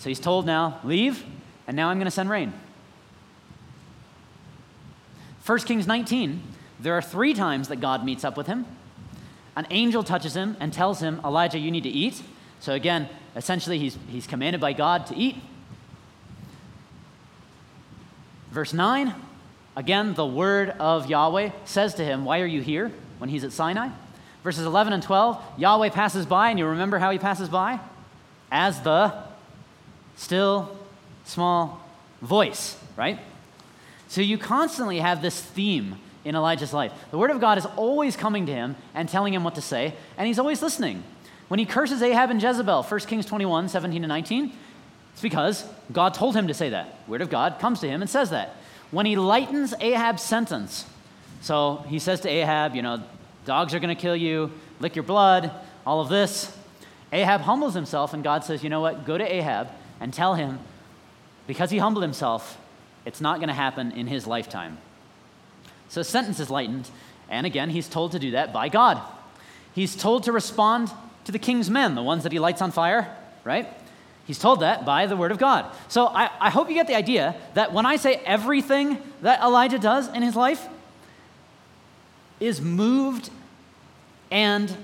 [0.00, 1.24] So he's told now leave
[1.68, 2.52] and now I'm going to send rain.
[5.46, 6.42] 1 Kings 19
[6.80, 8.64] there are 3 times that God meets up with him.
[9.54, 12.22] An angel touches him and tells him Elijah you need to eat.
[12.58, 15.36] So again essentially he's he's commanded by God to eat.
[18.50, 19.14] Verse 9
[19.76, 22.90] Again, the word of Yahweh says to him, Why are you here?
[23.20, 23.90] when he's at Sinai.
[24.42, 27.78] Verses 11 and 12, Yahweh passes by, and you remember how he passes by?
[28.50, 29.14] As the
[30.16, 30.76] still
[31.24, 31.84] small
[32.20, 33.18] voice, right?
[34.08, 36.92] So you constantly have this theme in Elijah's life.
[37.10, 39.94] The word of God is always coming to him and telling him what to say,
[40.18, 41.02] and he's always listening.
[41.48, 44.52] When he curses Ahab and Jezebel, 1 Kings 21, 17 and 19,
[45.12, 46.98] it's because God told him to say that.
[47.08, 48.56] Word of God comes to him and says that
[48.90, 50.84] when he lightens Ahab's sentence.
[51.40, 53.02] So he says to Ahab, you know,
[53.44, 55.50] dogs are going to kill you, lick your blood,
[55.86, 56.56] all of this.
[57.12, 59.04] Ahab humbles himself, and God says, you know what?
[59.04, 59.68] Go to Ahab
[60.00, 60.58] and tell him,
[61.46, 62.58] because he humbled himself,
[63.04, 64.78] it's not going to happen in his lifetime.
[65.88, 66.88] So sentence is lightened,
[67.28, 69.00] and again, he's told to do that by God.
[69.74, 70.90] He's told to respond
[71.24, 73.68] to the king's men, the ones that he lights on fire, right?
[74.26, 75.66] He's told that by the word of God.
[75.88, 79.78] So I, I hope you get the idea that when I say everything that Elijah
[79.78, 80.68] does in his life
[82.38, 83.30] is moved
[84.30, 84.74] and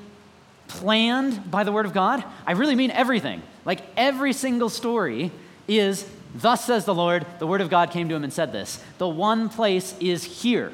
[0.69, 3.43] planned by the word of God, I really mean everything.
[3.65, 5.31] Like every single story
[5.69, 8.83] is, Thus says the Lord, the word of God came to him and said this.
[8.99, 10.73] The one place is here.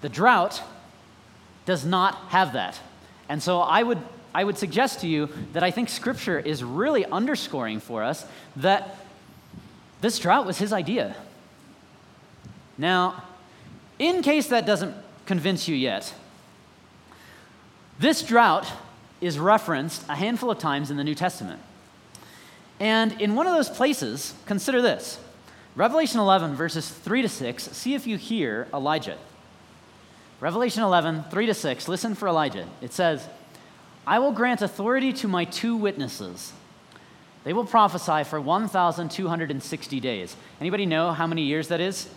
[0.00, 0.60] The drought
[1.66, 2.80] does not have that.
[3.28, 3.98] And so I would
[4.34, 8.24] I would suggest to you that I think Scripture is really underscoring for us
[8.56, 8.96] that
[10.00, 11.14] this drought was his idea.
[12.78, 13.24] Now,
[13.98, 14.94] in case that doesn't
[15.26, 16.14] convince you yet,
[17.98, 18.70] this drought
[19.20, 21.60] is referenced a handful of times in the New Testament.
[22.80, 25.18] And in one of those places, consider this
[25.76, 27.62] Revelation 11, verses 3 to 6.
[27.62, 29.16] See if you hear Elijah.
[30.40, 31.88] Revelation 11, 3 to 6.
[31.88, 32.68] Listen for Elijah.
[32.80, 33.26] It says,
[34.06, 36.52] I will grant authority to my two witnesses.
[37.44, 40.36] They will prophesy for 1,260 days.
[40.60, 42.08] Anybody know how many years that is?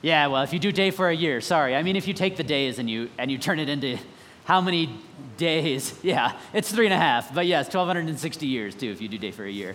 [0.00, 1.74] Yeah, well, if you do day for a year, sorry.
[1.74, 3.98] I mean, if you take the days and you, and you turn it into
[4.44, 4.90] how many
[5.36, 7.34] days, yeah, it's three and a half.
[7.34, 9.74] But yes, 1,260 years too, if you do day for a year.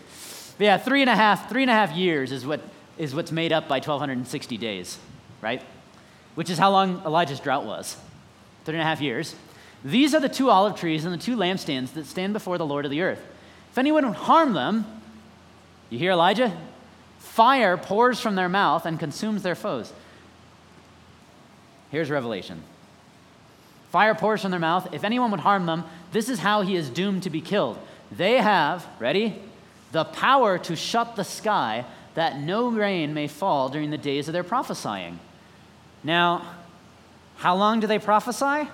[0.57, 2.61] But yeah, three and a half, three and a half years is, what,
[2.97, 4.97] is what's made up by 1,260 days,
[5.41, 5.61] right?
[6.35, 7.97] Which is how long Elijah's drought was
[8.65, 9.35] three and a half years.
[9.83, 12.85] These are the two olive trees and the two lampstands that stand before the Lord
[12.85, 13.21] of the earth.
[13.71, 14.85] If anyone would harm them,
[15.89, 16.55] you hear Elijah?
[17.19, 19.91] Fire pours from their mouth and consumes their foes.
[21.93, 22.63] Here's Revelation.
[23.91, 24.95] Fire pours from their mouth.
[24.95, 27.77] If anyone would harm them, this is how he is doomed to be killed.
[28.11, 29.39] They have, ready?
[29.91, 34.33] The power to shut the sky that no rain may fall during the days of
[34.33, 35.19] their prophesying.
[36.03, 36.55] Now,
[37.35, 38.67] how long do they prophesy?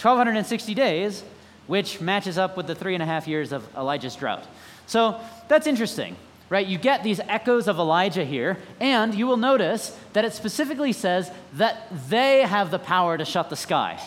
[0.00, 1.24] 1,260 days,
[1.66, 4.46] which matches up with the three and a half years of Elijah's drought.
[4.86, 6.14] So that's interesting.
[6.50, 6.66] Right?
[6.66, 11.30] You get these echoes of Elijah here, and you will notice that it specifically says
[11.54, 14.00] that they have the power to shut the sky,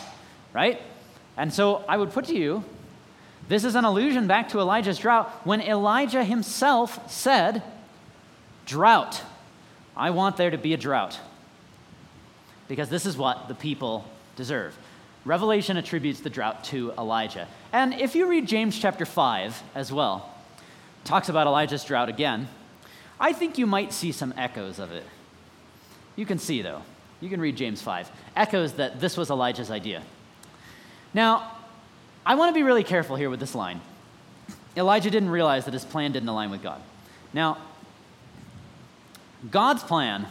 [0.52, 0.80] right?
[1.36, 2.64] And so I would put to you
[3.48, 7.62] this is an allusion back to Elijah's drought when Elijah himself said,
[8.64, 9.22] Drought.
[9.96, 11.18] I want there to be a drought.
[12.68, 14.76] Because this is what the people deserve.
[15.24, 17.46] Revelation attributes the drought to Elijah.
[17.72, 20.31] And if you read James chapter 5 as well,
[21.04, 22.48] talks about Elijah's drought again,
[23.18, 25.04] I think you might see some echoes of it.
[26.16, 26.82] You can see, though.
[27.20, 28.10] You can read James 5.
[28.36, 30.02] Echoes that this was Elijah's idea.
[31.14, 31.52] Now,
[32.26, 33.80] I want to be really careful here with this line.
[34.76, 36.80] Elijah didn't realize that his plan didn't align with God.
[37.32, 37.58] Now,
[39.50, 40.26] God's plan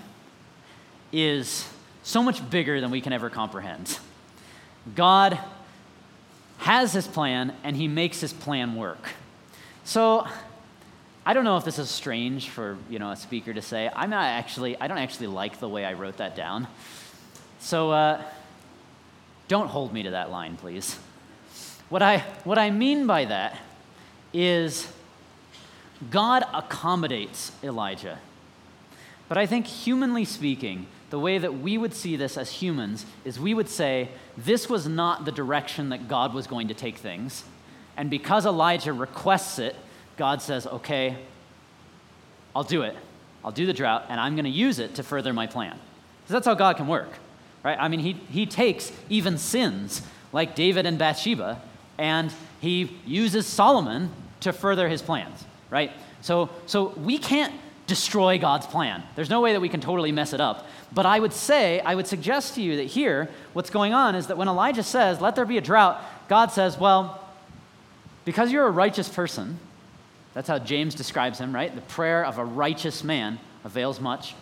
[1.11, 1.67] is
[2.03, 3.99] so much bigger than we can ever comprehend.
[4.95, 5.39] God
[6.59, 9.09] has his plan and he makes his plan work.
[9.83, 10.27] So,
[11.25, 13.89] I don't know if this is strange for, you know, a speaker to say.
[13.95, 16.67] I'm not actually I don't actually like the way I wrote that down.
[17.59, 18.21] So, uh,
[19.47, 20.97] don't hold me to that line, please.
[21.89, 23.57] What I, what I mean by that
[24.33, 24.87] is
[26.09, 28.17] God accommodates Elijah.
[29.27, 33.39] But I think, humanly speaking, the way that we would see this as humans is
[33.39, 37.43] we would say this was not the direction that God was going to take things.
[37.97, 39.75] And because Elijah requests it,
[40.17, 41.17] God says, okay,
[42.55, 42.95] I'll do it.
[43.43, 45.79] I'll do the drought, and I'm going to use it to further my plan.
[46.21, 47.09] Because that's how God can work,
[47.63, 47.77] right?
[47.79, 51.61] I mean, he, he takes even sins like David and Bathsheba,
[51.97, 55.91] and he uses Solomon to further his plans, right?
[56.21, 57.53] So, so we can't
[57.87, 59.03] destroy God's plan.
[59.15, 60.67] There's no way that we can totally mess it up.
[60.93, 64.27] But I would say, I would suggest to you that here, what's going on is
[64.27, 67.27] that when Elijah says, let there be a drought, God says, well,
[68.23, 69.57] because you're a righteous person,
[70.33, 71.73] that's how James describes him, right?
[71.73, 74.35] The prayer of a righteous man avails much.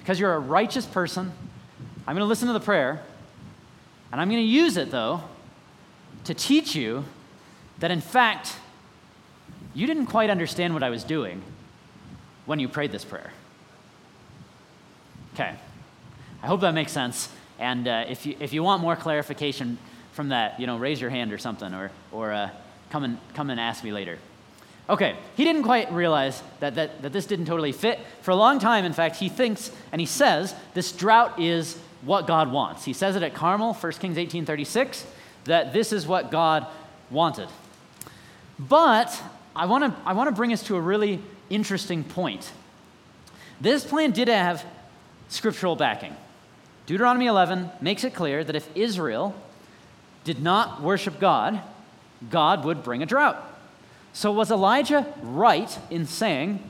[0.00, 1.32] Because you're a righteous person,
[2.06, 3.02] I'm going to listen to the prayer,
[4.10, 5.22] and I'm going to use it, though,
[6.24, 7.04] to teach you
[7.78, 8.56] that in fact,
[9.74, 11.42] you didn't quite understand what I was doing
[12.46, 13.30] when you prayed this prayer.
[15.34, 15.54] Okay,
[16.42, 17.28] I hope that makes sense.
[17.58, 19.78] And uh, if, you, if you want more clarification
[20.12, 22.50] from that, you know, raise your hand or something, or, or uh,
[22.90, 24.18] come, and, come and ask me later.
[24.90, 28.00] Okay, he didn't quite realize that, that, that this didn't totally fit.
[28.22, 32.26] For a long time, in fact, he thinks and he says this drought is what
[32.26, 32.84] God wants.
[32.84, 35.04] He says it at Carmel, 1 Kings 18:36
[35.44, 36.66] that this is what God
[37.08, 37.48] wanted.
[38.58, 39.22] But
[39.54, 42.50] I want to I want to bring us to a really interesting point.
[43.60, 44.64] This plan did have
[45.28, 46.16] scriptural backing.
[46.86, 49.36] Deuteronomy 11 makes it clear that if Israel
[50.24, 51.60] did not worship God,
[52.28, 53.49] God would bring a drought.
[54.12, 56.62] So was Elijah right in saying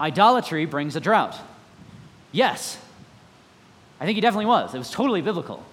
[0.00, 1.38] idolatry brings a drought?
[2.32, 2.78] Yes.
[4.00, 4.74] I think he definitely was.
[4.74, 5.64] It was totally biblical.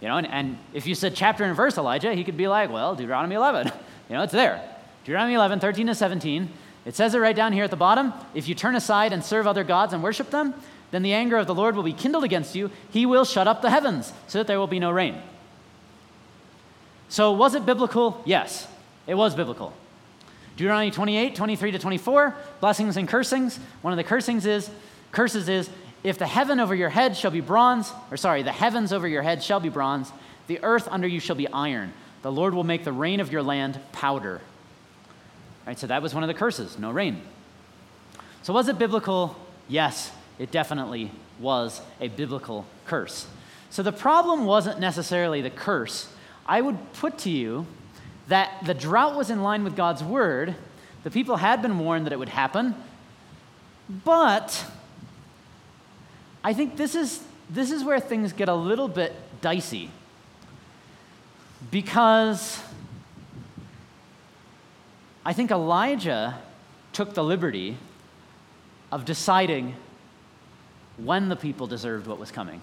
[0.00, 2.70] You know, and, and if you said chapter and verse Elijah, he could be like,
[2.70, 3.70] well, Deuteronomy 11.
[4.08, 4.60] You know, it's there.
[5.04, 6.50] Deuteronomy 11, 13 to 17.
[6.84, 8.12] It says it right down here at the bottom.
[8.34, 10.52] If you turn aside and serve other gods and worship them,
[10.90, 12.70] then the anger of the Lord will be kindled against you.
[12.90, 15.22] He will shut up the heavens so that there will be no rain.
[17.08, 18.20] So, was it biblical?
[18.26, 18.68] Yes,
[19.06, 19.72] it was biblical.
[20.56, 23.58] Deuteronomy 28, 23 to 24, blessings and cursings.
[23.80, 24.70] One of the cursings is,
[25.10, 25.70] curses is,
[26.04, 29.22] if the heaven over your head shall be bronze, or sorry, the heavens over your
[29.22, 30.12] head shall be bronze,
[30.46, 31.92] the earth under you shall be iron.
[32.22, 34.40] The Lord will make the rain of your land powder.
[35.66, 37.22] Right, so that was one of the curses no rain.
[38.42, 39.36] So, was it biblical?
[39.68, 43.26] Yes, it definitely was a biblical curse.
[43.70, 46.12] So, the problem wasn't necessarily the curse.
[46.44, 47.66] I would put to you
[48.28, 50.54] that the drought was in line with God's word.
[51.04, 52.74] The people had been warned that it would happen,
[54.04, 54.64] but
[56.44, 59.90] I think this is, this is where things get a little bit dicey.
[61.70, 62.60] Because
[65.24, 66.38] I think Elijah
[66.92, 67.76] took the liberty
[68.90, 69.74] of deciding
[70.96, 72.60] when the people deserved what was coming,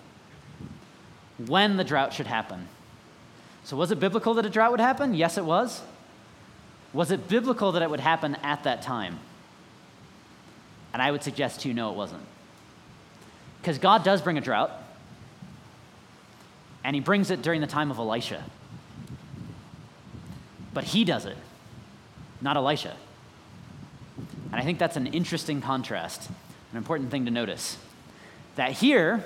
[1.47, 2.67] when the drought should happen.
[3.63, 5.13] So, was it biblical that a drought would happen?
[5.13, 5.81] Yes, it was.
[6.93, 9.19] Was it biblical that it would happen at that time?
[10.93, 12.23] And I would suggest to you, no, it wasn't.
[13.61, 14.71] Because God does bring a drought,
[16.83, 18.43] and He brings it during the time of Elisha.
[20.73, 21.37] But He does it,
[22.41, 22.95] not Elisha.
[24.51, 26.29] And I think that's an interesting contrast,
[26.71, 27.77] an important thing to notice.
[28.55, 29.23] That here,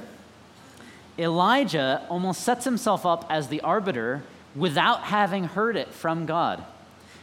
[1.17, 4.23] Elijah almost sets himself up as the arbiter
[4.55, 6.63] without having heard it from God.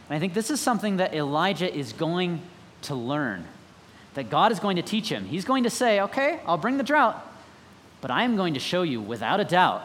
[0.09, 2.41] And I think this is something that Elijah is going
[2.83, 3.45] to learn
[4.13, 5.25] that God is going to teach him.
[5.25, 7.25] He's going to say, Okay, I'll bring the drought,
[8.01, 9.83] but I am going to show you without a doubt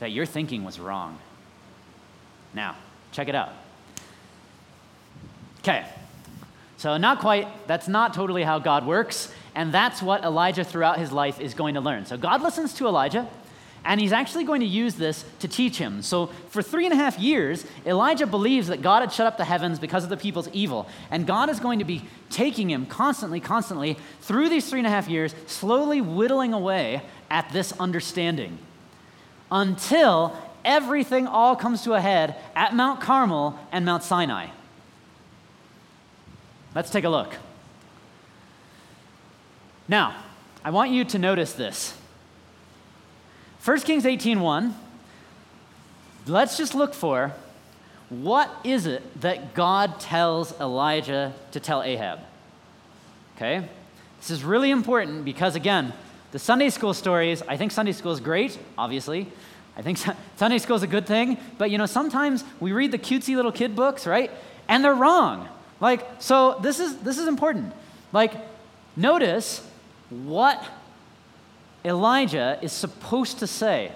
[0.00, 1.18] that your thinking was wrong.
[2.54, 2.76] Now,
[3.12, 3.52] check it out.
[5.60, 5.84] Okay,
[6.76, 11.10] so not quite, that's not totally how God works, and that's what Elijah throughout his
[11.10, 12.06] life is going to learn.
[12.06, 13.28] So God listens to Elijah,
[13.84, 16.00] and he's actually going to use this to teach him.
[16.00, 19.44] So, for three and a half years, Elijah believes that God had shut up the
[19.44, 20.88] heavens because of the people's evil.
[21.10, 24.90] And God is going to be taking him constantly, constantly through these three and a
[24.90, 28.58] half years, slowly whittling away at this understanding
[29.50, 34.50] until everything all comes to a head at Mount Carmel and Mount Sinai.
[36.76, 37.34] Let's take a look.
[39.88, 40.14] Now,
[40.64, 41.96] I want you to notice this.
[43.64, 44.74] 1 Kings 18:1
[46.26, 47.32] Let's just look for
[48.10, 52.20] what is it that God tells Elijah to tell Ahab?
[53.36, 53.66] Okay?
[54.20, 55.92] This is really important because again,
[56.32, 59.28] the Sunday school stories, I think Sunday school is great, obviously.
[59.76, 59.98] I think
[60.36, 63.52] Sunday school is a good thing, but you know, sometimes we read the cutesy little
[63.52, 64.30] kid books, right?
[64.68, 65.48] And they're wrong.
[65.80, 67.72] Like, so this is this is important.
[68.12, 68.32] Like,
[68.96, 69.67] notice
[70.10, 70.64] what
[71.84, 73.92] Elijah is supposed to say.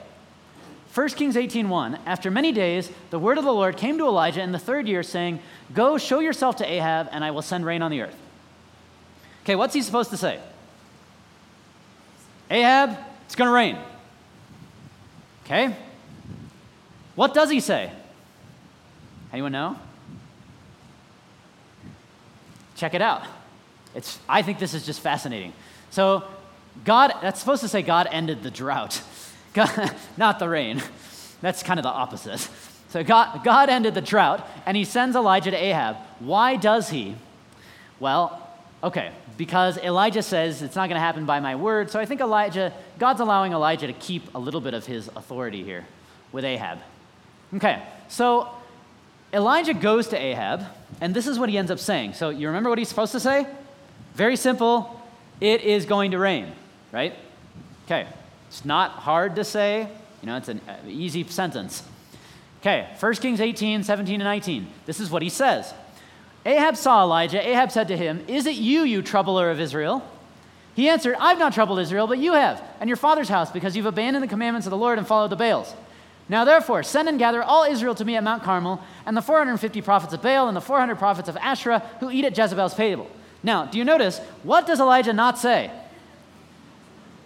[0.94, 4.52] 1 Kings 18:1 After many days the word of the Lord came to Elijah in
[4.52, 5.40] the third year saying,
[5.72, 8.16] "Go show yourself to Ahab and I will send rain on the earth."
[9.42, 10.38] Okay, what's he supposed to say?
[12.50, 13.78] Ahab, it's going to rain.
[15.44, 15.74] Okay?
[17.14, 17.90] What does he say?
[19.32, 19.78] Anyone know?
[22.76, 23.22] Check it out.
[23.94, 25.52] It's, I think this is just fascinating.
[25.92, 26.24] So,
[26.86, 29.02] God, that's supposed to say God ended the drought,
[29.52, 30.82] God, not the rain.
[31.42, 32.48] That's kind of the opposite.
[32.88, 35.96] So, God, God ended the drought, and he sends Elijah to Ahab.
[36.18, 37.14] Why does he?
[38.00, 38.48] Well,
[38.82, 41.90] okay, because Elijah says it's not going to happen by my word.
[41.90, 45.62] So I think Elijah, God's allowing Elijah to keep a little bit of his authority
[45.62, 45.86] here
[46.32, 46.78] with Ahab.
[47.54, 48.48] Okay, so
[49.32, 50.64] Elijah goes to Ahab,
[51.02, 52.14] and this is what he ends up saying.
[52.14, 53.46] So you remember what he's supposed to say?
[54.14, 55.01] Very simple
[55.42, 56.52] it is going to rain,
[56.92, 57.14] right?
[57.86, 58.06] Okay,
[58.46, 59.88] it's not hard to say,
[60.22, 61.82] you know, it's an uh, easy sentence.
[62.60, 64.68] Okay, 1 Kings 18, 17, and 19.
[64.86, 65.74] This is what he says.
[66.46, 67.44] Ahab saw Elijah.
[67.44, 70.08] Ahab said to him, Is it you, you troubler of Israel?
[70.74, 73.86] He answered, I've not troubled Israel, but you have, and your father's house, because you've
[73.86, 75.74] abandoned the commandments of the Lord and followed the Baals.
[76.28, 79.82] Now therefore, send and gather all Israel to me at Mount Carmel, and the 450
[79.82, 83.10] prophets of Baal and the 400 prophets of Asherah who eat at Jezebel's table.
[83.42, 85.70] Now, do you notice, what does Elijah not say?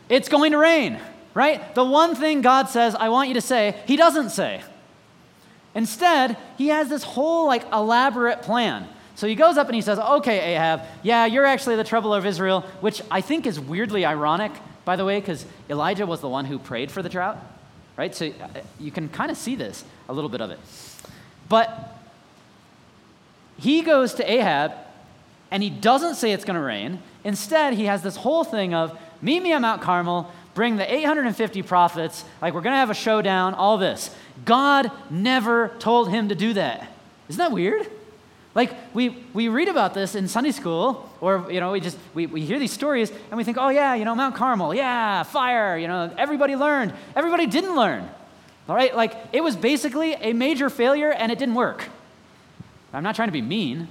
[0.09, 0.99] It's going to rain,
[1.35, 1.75] right?
[1.75, 4.63] The one thing God says, I want you to say, he doesn't say.
[5.75, 8.89] Instead, he has this whole like elaborate plan.
[9.15, 12.25] So he goes up and he says, Okay, Ahab, yeah, you're actually the trouble of
[12.25, 14.53] Israel, which I think is weirdly ironic,
[14.85, 17.39] by the way, because Elijah was the one who prayed for the drought,
[17.97, 18.15] right?
[18.15, 20.61] So uh, you can kind of see this, a little bit of it.
[21.49, 21.95] But
[23.59, 24.73] he goes to Ahab
[25.57, 26.99] and he doesn't say it's going to rain.
[27.25, 31.63] Instead, he has this whole thing of, Meet me at Mount Carmel, bring the 850
[31.63, 34.15] prophets, like we're going to have a showdown, all this.
[34.45, 36.87] God never told him to do that.
[37.31, 37.91] Isn't that weird?
[38.55, 42.27] Like we, we read about this in Sunday school, or you know, we just we,
[42.27, 45.79] we hear these stories and we think, oh yeah, you know, Mount Carmel, yeah, fire,
[45.79, 46.93] you know, everybody learned.
[47.17, 48.07] Everybody didn't learn.
[48.69, 51.89] All right, like it was basically a major failure and it didn't work.
[52.93, 53.89] I'm not trying to be mean.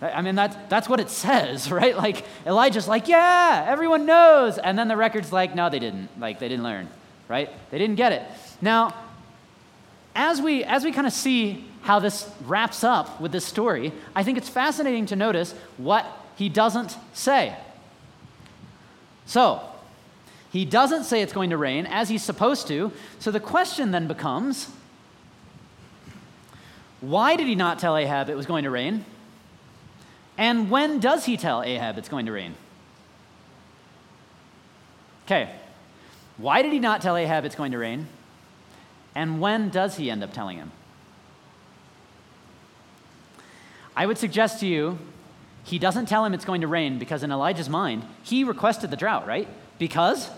[0.00, 1.96] I mean, that's, that's what it says, right?
[1.96, 4.58] Like, Elijah's like, yeah, everyone knows.
[4.58, 6.08] And then the record's like, no, they didn't.
[6.18, 6.88] Like, they didn't learn,
[7.28, 7.50] right?
[7.70, 8.22] They didn't get it.
[8.60, 8.94] Now,
[10.14, 14.22] as we, as we kind of see how this wraps up with this story, I
[14.22, 17.56] think it's fascinating to notice what he doesn't say.
[19.26, 19.60] So,
[20.50, 22.92] he doesn't say it's going to rain as he's supposed to.
[23.18, 24.70] So the question then becomes
[27.02, 29.04] why did he not tell Ahab it was going to rain?
[30.38, 32.54] And when does he tell Ahab it's going to rain?
[35.24, 35.50] Okay,
[36.36, 38.06] why did he not tell Ahab it's going to rain?
[39.14, 40.70] And when does he end up telling him?
[43.96, 44.98] I would suggest to you,
[45.64, 48.96] he doesn't tell him it's going to rain because in Elijah's mind, he requested the
[48.96, 49.48] drought, right?
[49.78, 50.30] Because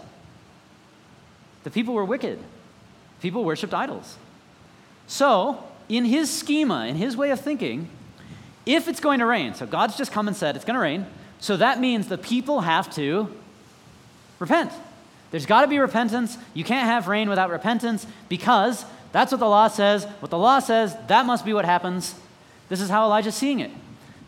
[1.64, 2.38] the people were wicked.
[3.20, 4.16] People worshiped idols.
[5.08, 7.88] So, in his schema, in his way of thinking,
[8.68, 11.06] if it's going to rain, so God's just come and said it's going to rain,
[11.40, 13.34] so that means the people have to
[14.38, 14.72] repent.
[15.30, 16.38] There's got to be repentance.
[16.54, 20.04] You can't have rain without repentance because that's what the law says.
[20.20, 22.14] What the law says, that must be what happens.
[22.68, 23.70] This is how Elijah's seeing it.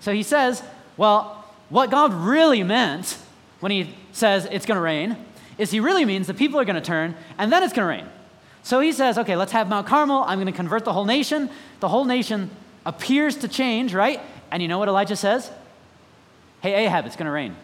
[0.00, 0.62] So he says,
[0.96, 3.18] Well, what God really meant
[3.60, 5.16] when he says it's going to rain
[5.58, 8.02] is he really means the people are going to turn and then it's going to
[8.02, 8.10] rain.
[8.62, 10.24] So he says, okay, let's have Mount Carmel.
[10.26, 11.48] I'm going to convert the whole nation.
[11.80, 12.50] The whole nation
[12.84, 14.20] appears to change, right?
[14.50, 15.50] And you know what Elijah says?
[16.62, 17.56] Hey, Ahab, it's going to rain.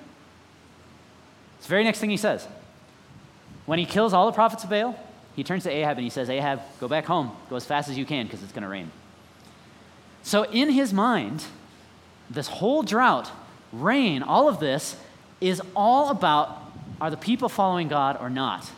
[1.59, 2.47] It's the very next thing he says.
[3.67, 4.99] When he kills all the prophets of Baal,
[5.35, 7.33] he turns to Ahab and he says, Ahab, go back home.
[7.51, 8.91] Go as fast as you can because it's going to rain.
[10.23, 11.45] So, in his mind,
[12.31, 13.31] this whole drought,
[13.73, 14.97] rain, all of this
[15.41, 16.63] is all about
[17.01, 18.71] are the people following God or not?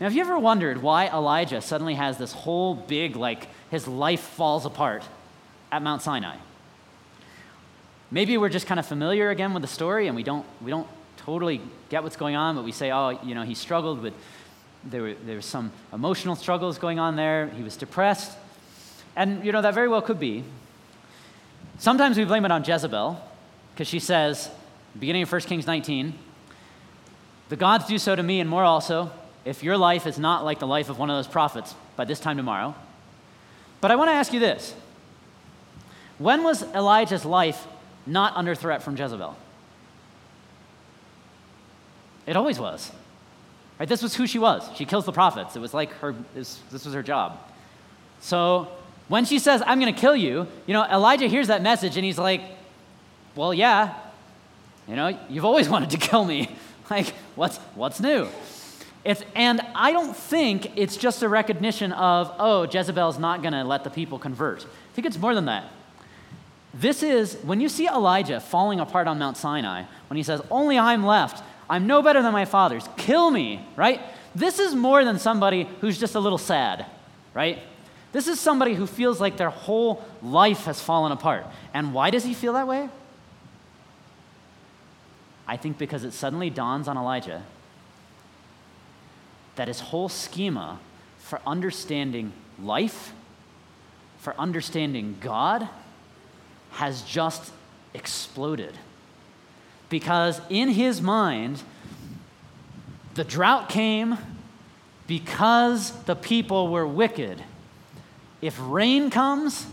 [0.00, 4.20] Now, have you ever wondered why Elijah suddenly has this whole big, like, his life
[4.20, 5.04] falls apart
[5.70, 6.36] at Mount Sinai?
[8.10, 10.88] Maybe we're just kind of familiar again with the story and we don't, we don't
[11.16, 14.14] totally get what's going on, but we say, oh, you know, he struggled with,
[14.84, 17.48] there were, there were some emotional struggles going on there.
[17.48, 18.36] He was depressed.
[19.14, 20.44] And, you know, that very well could be.
[21.78, 23.20] Sometimes we blame it on Jezebel
[23.74, 24.50] because she says,
[24.98, 26.14] beginning of 1 Kings 19,
[27.48, 29.10] the gods do so to me and more also
[29.44, 32.20] if your life is not like the life of one of those prophets by this
[32.20, 32.74] time tomorrow.
[33.80, 34.74] But I want to ask you this
[36.20, 37.66] when was Elijah's life
[38.06, 39.34] not under threat from Jezebel?
[42.26, 42.92] It always was.
[43.78, 43.88] Right?
[43.88, 44.68] This was who she was.
[44.76, 45.56] She kills the prophets.
[45.56, 47.38] It was like her, this, this was her job.
[48.20, 48.68] So
[49.08, 52.04] when she says, I'm going to kill you, you know, Elijah hears that message and
[52.04, 52.42] he's like,
[53.34, 53.94] well, yeah,
[54.86, 56.54] you know, you've always wanted to kill me.
[56.90, 58.28] like, what's, what's new?
[59.06, 63.64] It's, and I don't think it's just a recognition of, oh, Jezebel's not going to
[63.64, 64.66] let the people convert.
[64.66, 65.64] I think it's more than that.
[66.72, 70.78] This is, when you see Elijah falling apart on Mount Sinai, when he says, Only
[70.78, 74.00] I'm left, I'm no better than my fathers, kill me, right?
[74.34, 76.86] This is more than somebody who's just a little sad,
[77.34, 77.58] right?
[78.12, 81.46] This is somebody who feels like their whole life has fallen apart.
[81.74, 82.88] And why does he feel that way?
[85.46, 87.42] I think because it suddenly dawns on Elijah
[89.56, 90.78] that his whole schema
[91.18, 93.12] for understanding life,
[94.18, 95.68] for understanding God,
[96.80, 97.52] has just
[97.92, 98.72] exploded.
[99.90, 101.62] Because in his mind,
[103.12, 104.16] the drought came
[105.06, 107.44] because the people were wicked.
[108.40, 109.66] If rain comes,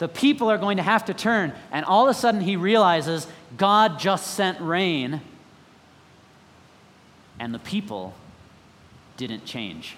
[0.00, 1.52] the people are going to have to turn.
[1.70, 5.20] And all of a sudden, he realizes God just sent rain,
[7.38, 8.14] and the people
[9.16, 9.94] didn't change.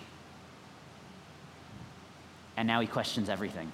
[2.55, 3.73] And now he questions everything.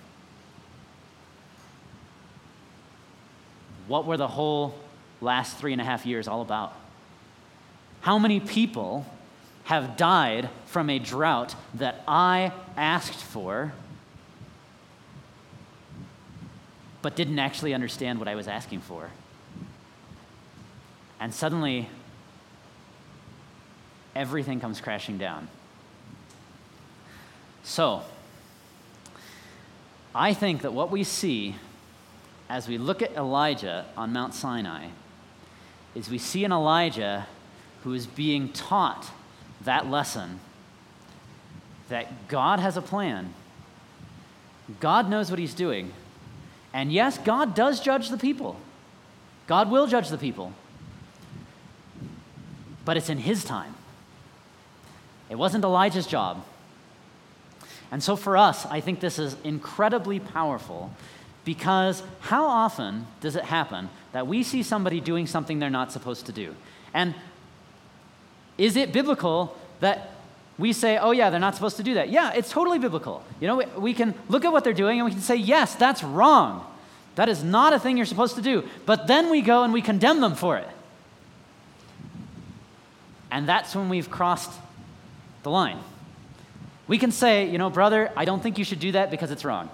[3.88, 4.74] What were the whole
[5.20, 6.74] last three and a half years all about?
[8.00, 9.06] How many people
[9.64, 13.72] have died from a drought that I asked for,
[17.02, 19.10] but didn't actually understand what I was asking for?
[21.18, 21.88] And suddenly,
[24.14, 25.48] everything comes crashing down.
[27.64, 28.02] So,
[30.14, 31.56] I think that what we see
[32.48, 34.88] as we look at Elijah on Mount Sinai
[35.94, 37.26] is we see an Elijah
[37.82, 39.10] who is being taught
[39.62, 40.40] that lesson
[41.88, 43.32] that God has a plan.
[44.80, 45.92] God knows what he's doing.
[46.72, 48.56] And yes, God does judge the people.
[49.46, 50.52] God will judge the people.
[52.84, 53.74] But it's in his time.
[55.30, 56.44] It wasn't Elijah's job.
[57.90, 60.92] And so for us, I think this is incredibly powerful
[61.46, 66.26] because how often does it happen that we see somebody doing something they're not supposed
[66.26, 66.54] to do?
[66.92, 67.14] And
[68.58, 70.10] is it biblical that
[70.58, 72.10] we say, oh, yeah, they're not supposed to do that?
[72.10, 73.22] Yeah, it's totally biblical.
[73.40, 75.76] You know, we, we can look at what they're doing and we can say, yes,
[75.76, 76.66] that's wrong.
[77.14, 78.68] That is not a thing you're supposed to do.
[78.84, 80.68] But then we go and we condemn them for it.
[83.30, 84.52] And that's when we've crossed
[85.44, 85.78] the line.
[86.88, 89.44] We can say, you know, brother, I don't think you should do that because it's
[89.44, 89.70] wrong,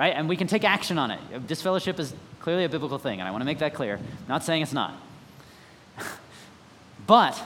[0.00, 0.14] right?
[0.16, 1.46] And we can take action on it.
[1.46, 3.96] Disfellowship is clearly a biblical thing, and I want to make that clear.
[3.96, 4.94] I'm not saying it's not.
[7.06, 7.36] but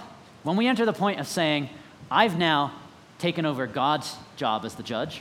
[0.44, 1.68] when we enter the point of saying,
[2.12, 2.72] I've now
[3.18, 5.20] taken over God's job as the judge,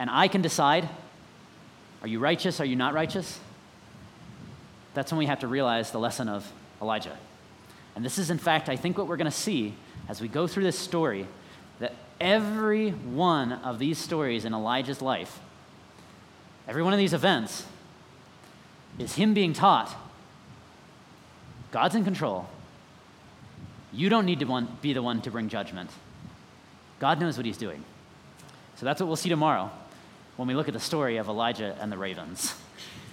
[0.00, 0.88] and I can decide,
[2.00, 2.58] are you righteous?
[2.58, 3.38] Are you not righteous?
[4.94, 7.16] That's when we have to realize the lesson of Elijah.
[7.94, 9.74] And this is, in fact, I think what we're going to see
[10.08, 11.28] as we go through this story
[11.78, 15.38] that every one of these stories in Elijah's life,
[16.66, 17.66] every one of these events,
[18.98, 19.94] is him being taught
[21.70, 22.48] God's in control.
[23.92, 25.90] You don't need to one, be the one to bring judgment.
[27.00, 27.82] God knows what he's doing.
[28.76, 29.70] So that's what we'll see tomorrow
[30.36, 32.54] when we look at the story of Elijah and the ravens.